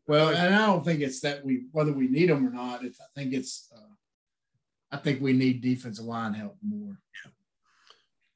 [0.08, 2.84] Well, and I don't think it's that we whether we need them or not.
[2.84, 3.68] It's, I think it's.
[3.72, 3.85] Uh,
[4.90, 6.98] I think we need defensive line help more.
[7.24, 7.30] Yeah,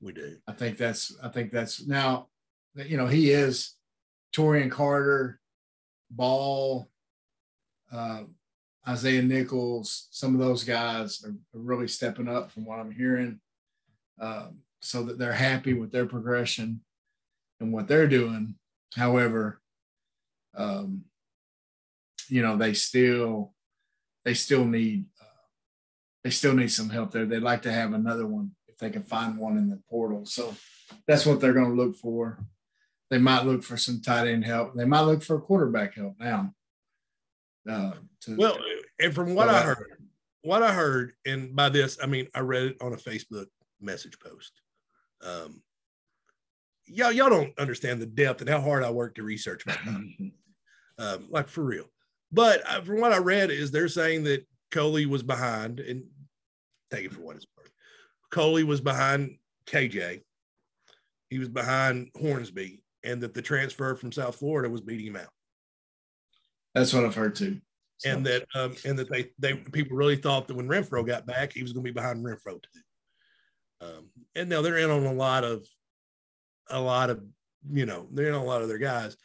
[0.00, 0.36] we do.
[0.46, 1.16] I think that's.
[1.22, 2.28] I think that's now.
[2.74, 3.74] You know, he is
[4.34, 5.40] Taurean Carter,
[6.10, 6.88] Ball,
[7.92, 8.22] uh,
[8.88, 10.08] Isaiah Nichols.
[10.10, 13.40] Some of those guys are, are really stepping up from what I'm hearing,
[14.20, 16.80] um, so that they're happy with their progression
[17.60, 18.56] and what they're doing.
[18.96, 19.60] However,
[20.56, 21.04] um,
[22.28, 23.52] you know, they still
[24.24, 25.06] they still need
[26.24, 27.26] they still need some help there.
[27.26, 30.26] They'd like to have another one if they can find one in the portal.
[30.26, 30.54] So
[31.06, 32.38] that's what they're going to look for.
[33.10, 34.74] They might look for some tight end help.
[34.74, 36.54] They might look for a quarterback help now.
[37.68, 37.92] Uh,
[38.22, 38.58] to, Well,
[39.00, 39.98] and from what I heard,
[40.42, 43.46] what I heard, and by this I mean I read it on a Facebook
[43.80, 44.52] message post.
[45.22, 45.62] Um,
[46.86, 49.76] y'all, y'all don't understand the depth and how hard I work to research my
[50.98, 51.86] um, like for real.
[52.32, 56.04] But uh, from what I read, is they're saying that Coley was behind, and
[56.90, 57.70] take it for what it's worth.
[58.30, 60.20] Coley was behind KJ.
[61.28, 65.30] He was behind Hornsby, and that the transfer from South Florida was beating him out.
[66.74, 67.60] That's what I've heard too.
[67.98, 71.26] So- and that um, and that they they people really thought that when Renfro got
[71.26, 72.80] back, he was going to be behind Renfro too.
[73.82, 75.66] Um, and now they're in on a lot of
[76.70, 77.22] a lot of
[77.70, 79.16] you know they're in on a lot of their guys,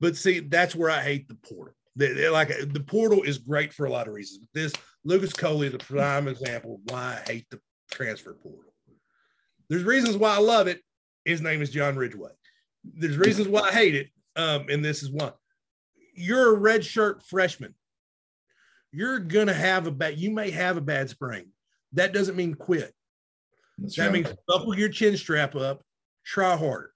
[0.00, 1.74] but see that's where I hate the portal.
[1.96, 4.48] They, like the portal is great for a lot of reasons.
[4.52, 4.72] This
[5.04, 8.72] Lucas Coley is a prime example of why I hate the transfer portal.
[9.68, 10.80] There's reasons why I love it.
[11.24, 12.32] His name is John Ridgeway.
[12.84, 15.32] There's reasons why I hate it, um, and this is one.
[16.14, 17.74] You're a red shirt freshman
[18.94, 21.46] you're gonna have a bad you may have a bad spring
[21.92, 22.94] that doesn't mean quit
[23.78, 24.12] That's that right.
[24.12, 25.82] means buckle your chin strap up
[26.24, 26.92] try harder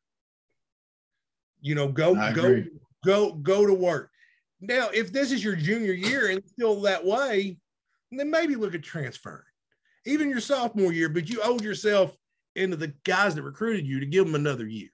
[1.60, 2.70] you know go I go agree.
[3.04, 4.10] go go to work
[4.60, 7.56] now if this is your junior year and still that way
[8.10, 9.42] then maybe look at transferring
[10.06, 12.16] even your sophomore year but you owed yourself
[12.56, 14.88] into the guys that recruited you to give them another year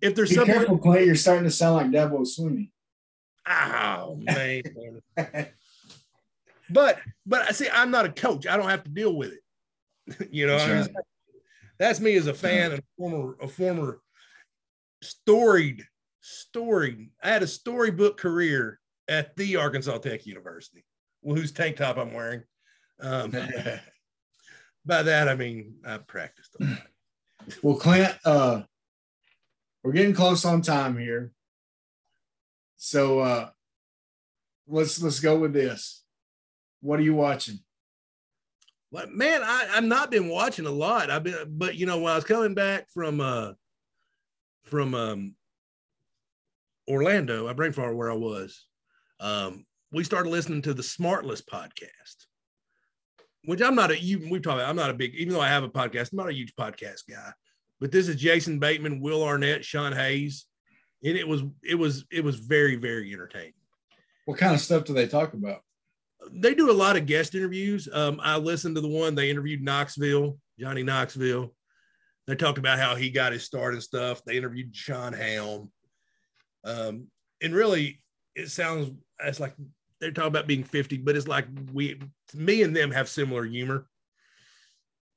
[0.00, 1.06] if there's Be something careful, Clay.
[1.06, 2.72] You're starting to sound like Devil Sweeney.
[3.48, 4.62] oh man
[6.70, 8.46] but but I see I'm not a coach.
[8.46, 10.28] I don't have to deal with it.
[10.32, 10.96] you know, That's right.
[11.78, 14.00] that's me as a fan and a former a former
[15.02, 15.86] storied
[16.22, 17.10] storied.
[17.22, 20.84] I had a storybook career at the Arkansas Tech University,
[21.20, 22.42] Well, whose tank top I'm wearing.
[23.00, 23.30] Um,
[24.86, 26.56] by that I mean I practiced.
[26.60, 26.82] a lot.
[27.62, 28.62] well, Clint, uh,
[29.82, 31.32] we're getting close on time here.
[32.76, 33.50] So uh,
[34.66, 36.04] let's let's go with this.
[36.80, 37.58] What are you watching?
[38.90, 41.10] But man, I, I've not been watching a lot.
[41.10, 43.52] I've been, but you know, when I was coming back from uh
[44.64, 45.34] from um
[46.88, 48.66] Orlando, I bring from where I was.
[49.20, 52.26] Um, we started listening to the Smartless podcast,
[53.44, 55.48] which I'm not a you we've talked about, I'm not a big, even though I
[55.48, 57.32] have a podcast, I'm not a huge podcast guy.
[57.80, 60.46] But this is Jason Bateman, Will Arnett, Sean Hayes.
[61.04, 63.54] And it was it was it was very, very entertaining
[64.24, 65.62] What kind of stuff do they talk about?
[66.30, 67.88] they do a lot of guest interviews.
[67.92, 71.52] Um, I listened to the one they interviewed Knoxville, Johnny Knoxville.
[72.26, 74.22] They talked about how he got his start and stuff.
[74.24, 75.72] They interviewed Sean Helm.
[76.64, 77.08] Um,
[77.42, 78.02] and really,
[78.34, 78.90] it sounds
[79.24, 79.54] it's like
[80.00, 82.00] they're talking about being 50, but it's like we,
[82.34, 83.86] me and them have similar humor.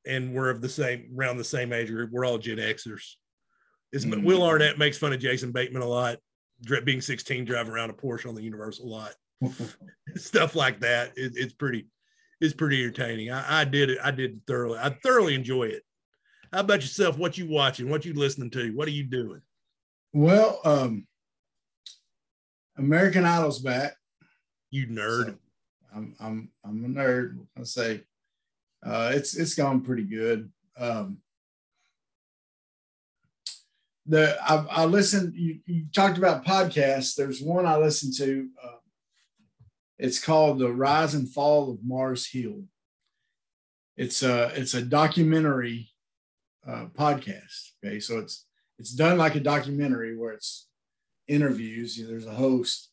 [0.08, 2.12] And we're of the same, around the same age group.
[2.12, 3.14] We're all Gen Xers.
[3.92, 4.24] It's, Mhm.
[4.24, 6.20] Will Arnett makes fun of Jason Bateman a lot,
[6.84, 9.14] being 16, driving around a Porsche on the Universal lot
[10.16, 11.14] stuff like that.
[11.18, 11.88] It, it's pretty,
[12.40, 13.32] it's pretty entertaining.
[13.32, 13.98] I, I did it.
[14.04, 14.78] I did thoroughly.
[14.80, 15.82] I thoroughly enjoy it.
[16.54, 17.18] How about yourself?
[17.18, 17.90] What you watching?
[17.90, 18.76] What you listening to?
[18.76, 19.42] What are you doing?
[20.14, 21.08] well, um,
[22.78, 23.96] American Idol's back.
[24.72, 25.26] You nerd.
[25.26, 25.36] So
[25.96, 27.46] I'm I'm I'm a nerd.
[27.58, 28.02] I say
[28.86, 30.52] uh, it's it's gone pretty good.
[30.78, 31.20] Um,
[34.06, 35.34] the I, I listened.
[35.36, 37.16] You, you talked about podcasts.
[37.16, 38.50] There's one I listened to.
[38.62, 38.78] Uh,
[39.98, 42.64] it's called "The Rise and Fall of Mars Hill."
[43.98, 45.90] It's a it's a documentary
[46.68, 47.72] uh, podcast.
[47.84, 48.46] Okay, so it's
[48.78, 50.68] it's done like a documentary where it's
[51.28, 51.98] interviews.
[51.98, 52.90] You know, there's a host,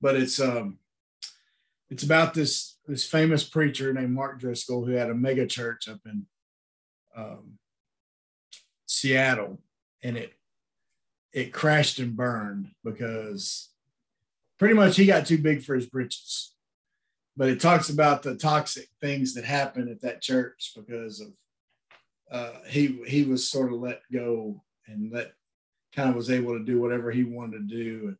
[0.00, 0.78] but it's um
[1.90, 6.00] it's about this this famous preacher named Mark Driscoll who had a mega church up
[6.06, 6.26] in
[7.16, 7.58] um,
[8.86, 9.60] Seattle,
[10.02, 10.32] and it
[11.32, 13.70] it crashed and burned because
[14.58, 16.54] pretty much he got too big for his britches.
[17.36, 21.28] But it talks about the toxic things that happened at that church because of
[22.30, 25.32] uh, he he was sort of let go and let
[25.94, 28.16] kind of was able to do whatever he wanted to do.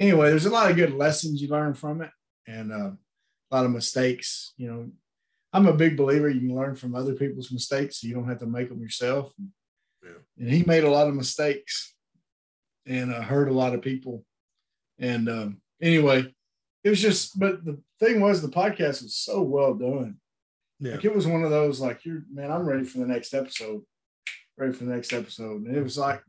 [0.00, 2.10] Anyway, there's a lot of good lessons you learn from it,
[2.46, 2.90] and uh,
[3.50, 4.52] a lot of mistakes.
[4.56, 4.90] You know,
[5.52, 8.40] I'm a big believer you can learn from other people's mistakes, so you don't have
[8.40, 9.32] to make them yourself.
[10.02, 10.10] Yeah.
[10.38, 11.94] And he made a lot of mistakes
[12.86, 14.24] and uh, hurt a lot of people.
[14.98, 16.34] And um, anyway,
[16.82, 17.38] it was just.
[17.38, 20.16] But the thing was, the podcast was so well done.
[20.80, 20.92] Yeah.
[20.92, 23.82] Like it was one of those like you're man, I'm ready for the next episode.
[24.56, 25.62] Ready for the next episode.
[25.62, 26.22] And it was like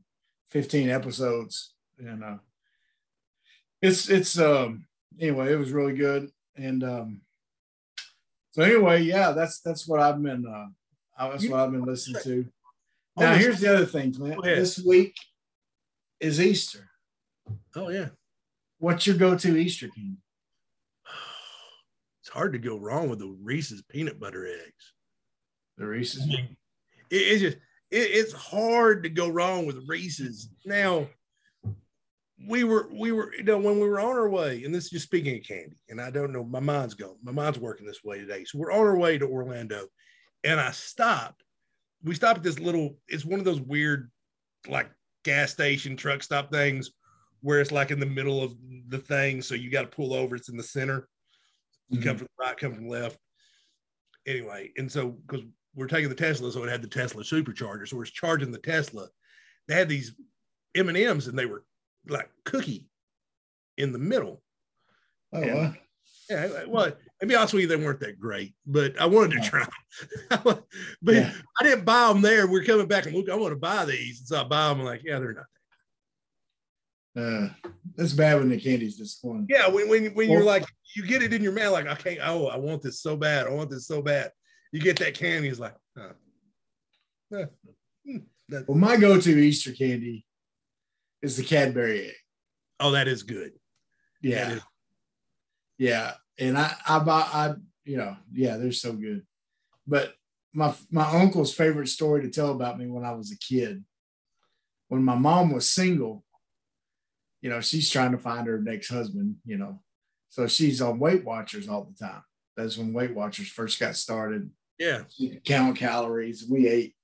[0.49, 1.73] 15 episodes.
[1.99, 2.37] And uh
[3.81, 4.85] it's it's um
[5.19, 6.29] anyway, it was really good.
[6.55, 7.21] And um
[8.51, 10.67] so anyway, yeah, that's that's what I've been uh
[11.31, 12.45] that's what I've been listening to.
[13.17, 14.43] Now Almost- here's the other thing, Clint.
[14.43, 15.15] This week
[16.19, 16.89] is Easter.
[17.75, 18.09] Oh yeah.
[18.79, 20.17] What's your go-to Easter candy?
[22.21, 24.93] it's hard to go wrong with the Reese's peanut butter eggs.
[25.77, 26.25] The Reese's.
[26.27, 26.47] It,
[27.09, 27.57] it's just
[27.97, 30.49] it's hard to go wrong with Reese's.
[30.65, 31.07] Now
[32.47, 34.89] we were we were you know when we were on our way, and this is
[34.89, 37.17] just speaking of candy, and I don't know, my mind's going.
[37.23, 38.43] My mind's working this way today.
[38.43, 39.87] So we're on our way to Orlando,
[40.43, 41.43] and I stopped.
[42.03, 44.11] We stopped at this little, it's one of those weird
[44.67, 44.91] like
[45.23, 46.91] gas station truck stop things
[47.41, 48.55] where it's like in the middle of
[48.89, 49.41] the thing.
[49.41, 51.07] So you got to pull over, it's in the center.
[51.89, 52.17] You come mm-hmm.
[52.17, 53.17] from the right, come from the left.
[54.27, 55.45] Anyway, and so because
[55.76, 57.88] we're taking the Tesla, so it had the Tesla supercharger.
[57.88, 59.07] So we're charging the Tesla.
[59.67, 60.13] They had these
[60.76, 61.63] M and M's, and they were
[62.07, 62.88] like cookie
[63.78, 64.41] in the middle.
[65.34, 65.53] Oh, Yeah.
[65.67, 65.76] what?
[66.28, 69.47] Yeah, well, to be honest with you, they weren't that great, but I wanted to
[69.47, 69.67] try.
[70.43, 70.65] but
[71.03, 71.32] Yeah.
[71.59, 72.47] I didn't buy them there.
[72.47, 74.19] We're coming back and look, I want to buy these.
[74.19, 74.80] And so I buy them.
[74.80, 75.45] I'm like, yeah, they're not.
[77.17, 77.49] Uh,
[77.95, 79.47] that's bad when the candy's disappointing.
[79.49, 80.65] Yeah, when when, when you're like,
[80.95, 83.47] you get it in your mouth, like, I can't, oh, I want this so bad.
[83.47, 84.32] I want this so bad.
[84.76, 86.09] You get that candy, it's like, huh.
[87.34, 87.45] Huh.
[88.05, 88.17] Hmm.
[88.67, 90.26] Well, my go-to Easter candy
[91.21, 92.13] is the Cadbury egg.
[92.82, 93.53] oh, that is good.
[94.21, 94.51] Yeah.
[94.55, 94.61] Is-
[95.78, 96.11] Yeah.
[96.38, 97.53] And I, I buy, I,
[97.86, 99.26] you know, yeah, they're so good.
[99.88, 100.13] But
[100.53, 103.82] my, my uncle's favorite story to tell about me when I was a kid,
[104.89, 106.26] when my mom was single,
[107.41, 109.80] you know, she's trying to find her next husband, you know,
[110.30, 112.23] so she's on Weight Watchers all the time.
[112.57, 114.49] That's when Weight Watchers first got started.
[114.80, 115.01] Yeah.
[115.17, 116.45] Could count calories.
[116.49, 116.95] We ate,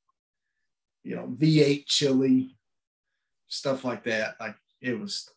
[1.03, 2.55] you know, V8 chili,
[3.47, 4.35] stuff like that.
[4.39, 5.29] Like it was,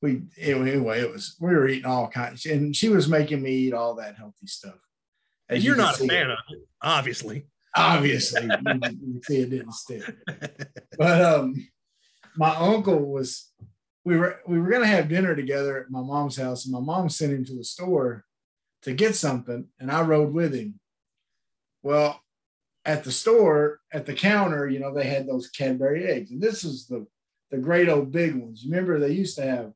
[0.00, 3.74] we anyway, it was we were eating all kinds, and she was making me eat
[3.74, 4.78] all that healthy stuff.
[5.48, 7.46] And As you're you not a fan of it, obviously.
[7.76, 8.44] obviously.
[8.44, 10.02] you, you see, it didn't stick.
[10.98, 11.68] But um,
[12.36, 13.48] my uncle was.
[14.04, 17.08] We were we were gonna have dinner together at my mom's house, and my mom
[17.08, 18.24] sent him to the store
[18.82, 20.80] to get something, and I rode with him.
[21.82, 22.20] Well,
[22.84, 26.64] at the store, at the counter, you know, they had those Cadbury eggs, and this
[26.64, 27.06] is the
[27.50, 28.64] the great old big ones.
[28.64, 29.72] Remember, they used to have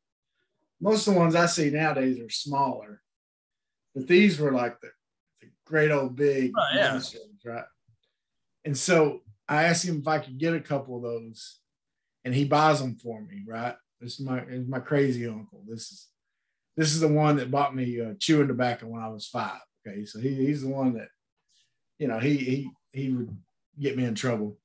[0.81, 3.03] most of the ones I see nowadays are smaller,
[3.95, 4.89] but these were like the,
[5.43, 6.93] the great old big Oh, yeah.
[6.93, 7.65] monsters, right?
[8.65, 11.61] And so I asked him if I could get a couple of those,
[12.25, 13.77] and he buys them for me, right?
[14.01, 15.63] This is my this is my crazy uncle.
[15.69, 16.09] This is
[16.77, 19.61] this is the one that bought me uh, chewing tobacco when I was five.
[19.87, 21.09] Okay, so he, he's the one that,
[21.99, 23.37] you know, he he he would
[23.79, 24.59] get me in trouble.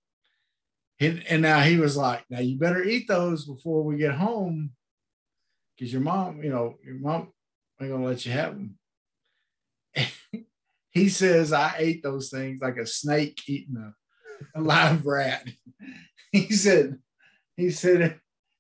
[1.00, 4.72] And, now he was like, now you better eat those before we get home,
[5.76, 7.34] because your mom, you know, your mom
[7.82, 8.78] ain't gonna let you have them.
[10.92, 15.48] he says I ate those things like a snake eating a, a live rat.
[16.32, 17.00] he said,
[17.58, 18.20] he said it,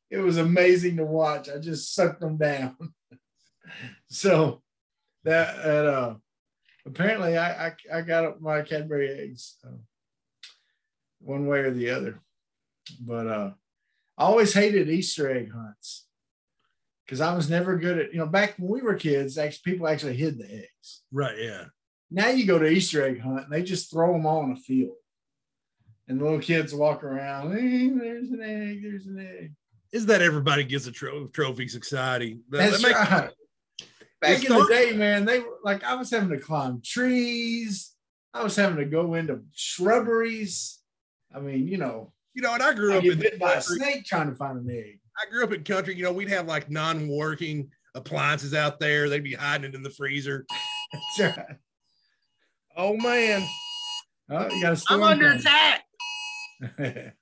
[0.09, 1.47] it was amazing to watch.
[1.47, 2.76] I just sucked them down.
[4.09, 4.63] so
[5.24, 6.15] that, that uh
[6.86, 9.78] apparently I, I I got my Cadbury eggs uh,
[11.20, 12.20] one way or the other.
[13.00, 13.52] But uh
[14.18, 16.06] I always hated Easter egg hunts
[17.06, 19.38] because I was never good at you know back when we were kids.
[19.38, 21.02] Actually, people actually hid the eggs.
[21.12, 21.38] right.
[21.38, 21.66] Yeah.
[22.14, 24.56] Now you go to Easter egg hunt and they just throw them all in a
[24.58, 24.96] field,
[26.10, 27.54] and the little kids walk around.
[27.54, 28.82] "Hey, there's an egg.
[28.84, 29.54] There's an egg.
[29.94, 32.40] Is that everybody gets a tro- trophy society?
[32.50, 33.32] That- that That's makes- right.
[34.22, 37.91] Back It's in the day, man, they were like I was having to climb trees.
[38.34, 40.80] I was having to go into shrubberies.
[41.36, 43.61] I mean, you know, You know, and I grew I up in bit by a
[43.61, 44.99] snake trying to find an egg.
[45.19, 45.95] I grew up in country.
[45.95, 49.09] You know, we'd have like non-working appliances out there.
[49.09, 50.45] They'd be hiding it in the freezer.
[52.78, 53.45] Oh man,
[54.30, 55.03] Oh, you got a storm.
[55.03, 55.39] I'm under coming.
[55.41, 55.84] attack.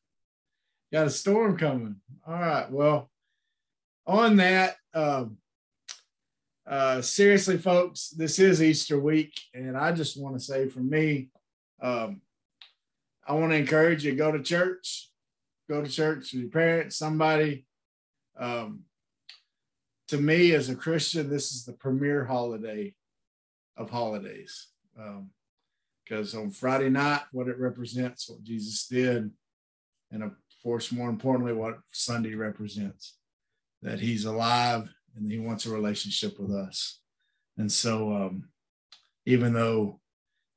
[0.94, 1.96] got a storm coming.
[2.28, 2.70] All right.
[2.72, 3.10] Well,
[4.06, 5.38] on that, um,
[6.70, 11.30] uh, seriously, folks, this is Easter week, and I just want to say, for me,
[11.82, 12.22] um,
[13.28, 15.10] I want to encourage you go to church,
[15.68, 17.66] go to church with your parents, somebody.
[18.40, 18.82] Um,
[20.10, 22.94] to me, as a Christian, this is the premier holiday
[23.76, 24.68] of holidays.
[25.00, 25.32] Um,
[26.04, 29.32] because on Friday night, what it represents, what Jesus did,
[30.12, 33.16] and of course, more importantly, what Sunday represents
[33.82, 37.00] that he's alive and he wants a relationship with us.
[37.58, 38.50] And so, um,
[39.26, 40.00] even though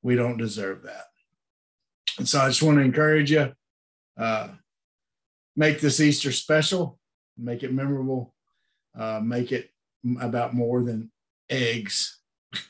[0.02, 1.06] we don't deserve that.
[2.18, 3.52] And so, I just want to encourage you
[4.16, 4.48] uh,
[5.56, 6.98] make this Easter special,
[7.36, 8.34] make it memorable,
[8.98, 9.70] uh, make it
[10.20, 11.10] about more than
[11.48, 12.20] eggs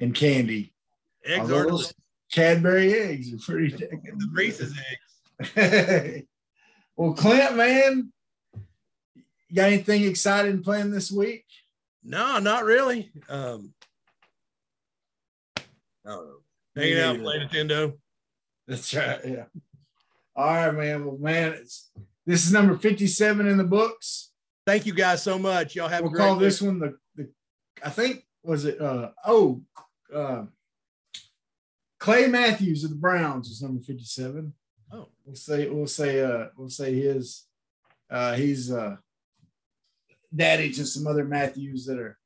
[0.00, 0.74] and candy.
[1.24, 1.94] Eggs Although are those
[2.32, 4.74] Cadbury eggs are pretty dang the Reese's
[5.44, 6.24] eggs.
[6.96, 8.10] well, Clint, man,
[9.52, 11.44] you got anything exciting planned this week?
[12.02, 13.12] No, not really.
[13.28, 13.74] Um,
[16.74, 17.92] hanging out, playing Nintendo.
[18.66, 19.20] That's right.
[19.26, 19.44] Yeah.
[20.34, 21.04] All right, man.
[21.04, 21.90] Well, man, it's
[22.24, 24.30] this is number 57 in the books.
[24.66, 25.76] Thank you guys so much.
[25.76, 26.40] Y'all have we'll a great call week.
[26.44, 27.28] this one the, the
[27.84, 29.60] I think was it uh oh
[30.14, 30.44] uh
[31.98, 34.54] Clay Matthews of the Browns is number 57.
[34.92, 35.08] Oh.
[35.26, 37.44] We'll say we'll say uh we'll say his
[38.10, 38.96] uh he's uh
[40.34, 42.18] daddy to some other Matthews that are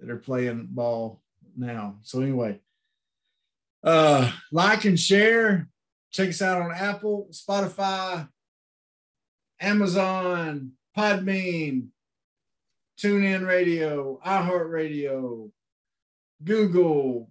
[0.00, 1.22] that are playing ball
[1.56, 1.96] now.
[2.02, 2.60] So anyway,
[3.82, 5.68] uh like and share.
[6.10, 8.28] Check us out on Apple, Spotify,
[9.60, 11.88] Amazon, Podbean,
[13.00, 15.50] TuneIn Radio, iHeartRadio,
[16.44, 17.30] Google.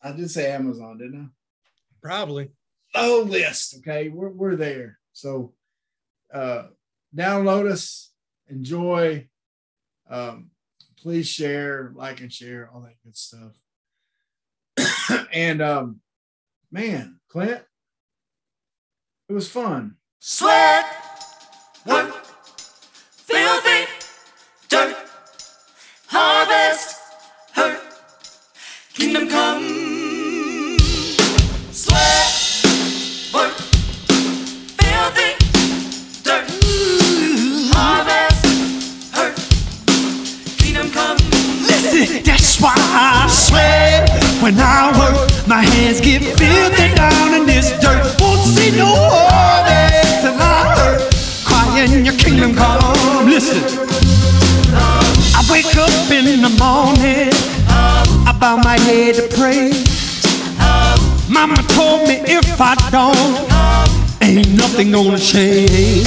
[0.00, 1.26] I did say Amazon, didn't I?
[2.00, 2.50] Probably.
[2.94, 3.00] I?
[3.00, 3.78] Oh, list.
[3.78, 4.98] Okay, we're we're there.
[5.12, 5.52] So
[6.32, 6.68] uh
[7.14, 8.12] download us,
[8.48, 9.28] enjoy.
[10.08, 10.50] Um,
[11.00, 13.52] please share, like and share, all that good stuff.
[15.32, 16.00] and um,
[16.70, 17.62] man, Clint,
[19.28, 19.96] it was fun.
[20.20, 20.86] Sweat,
[44.48, 45.46] when I work.
[45.46, 48.16] My hands get filthy down in this dirt.
[48.20, 51.00] Won't see no harvest till I hurt.
[51.44, 53.26] Crying your kingdom come.
[53.26, 53.60] Listen,
[55.36, 57.30] I wake up in the morning.
[58.28, 59.72] I bow my head to pray.
[61.28, 66.06] Mama told me if I don't, ain't nothing gonna change.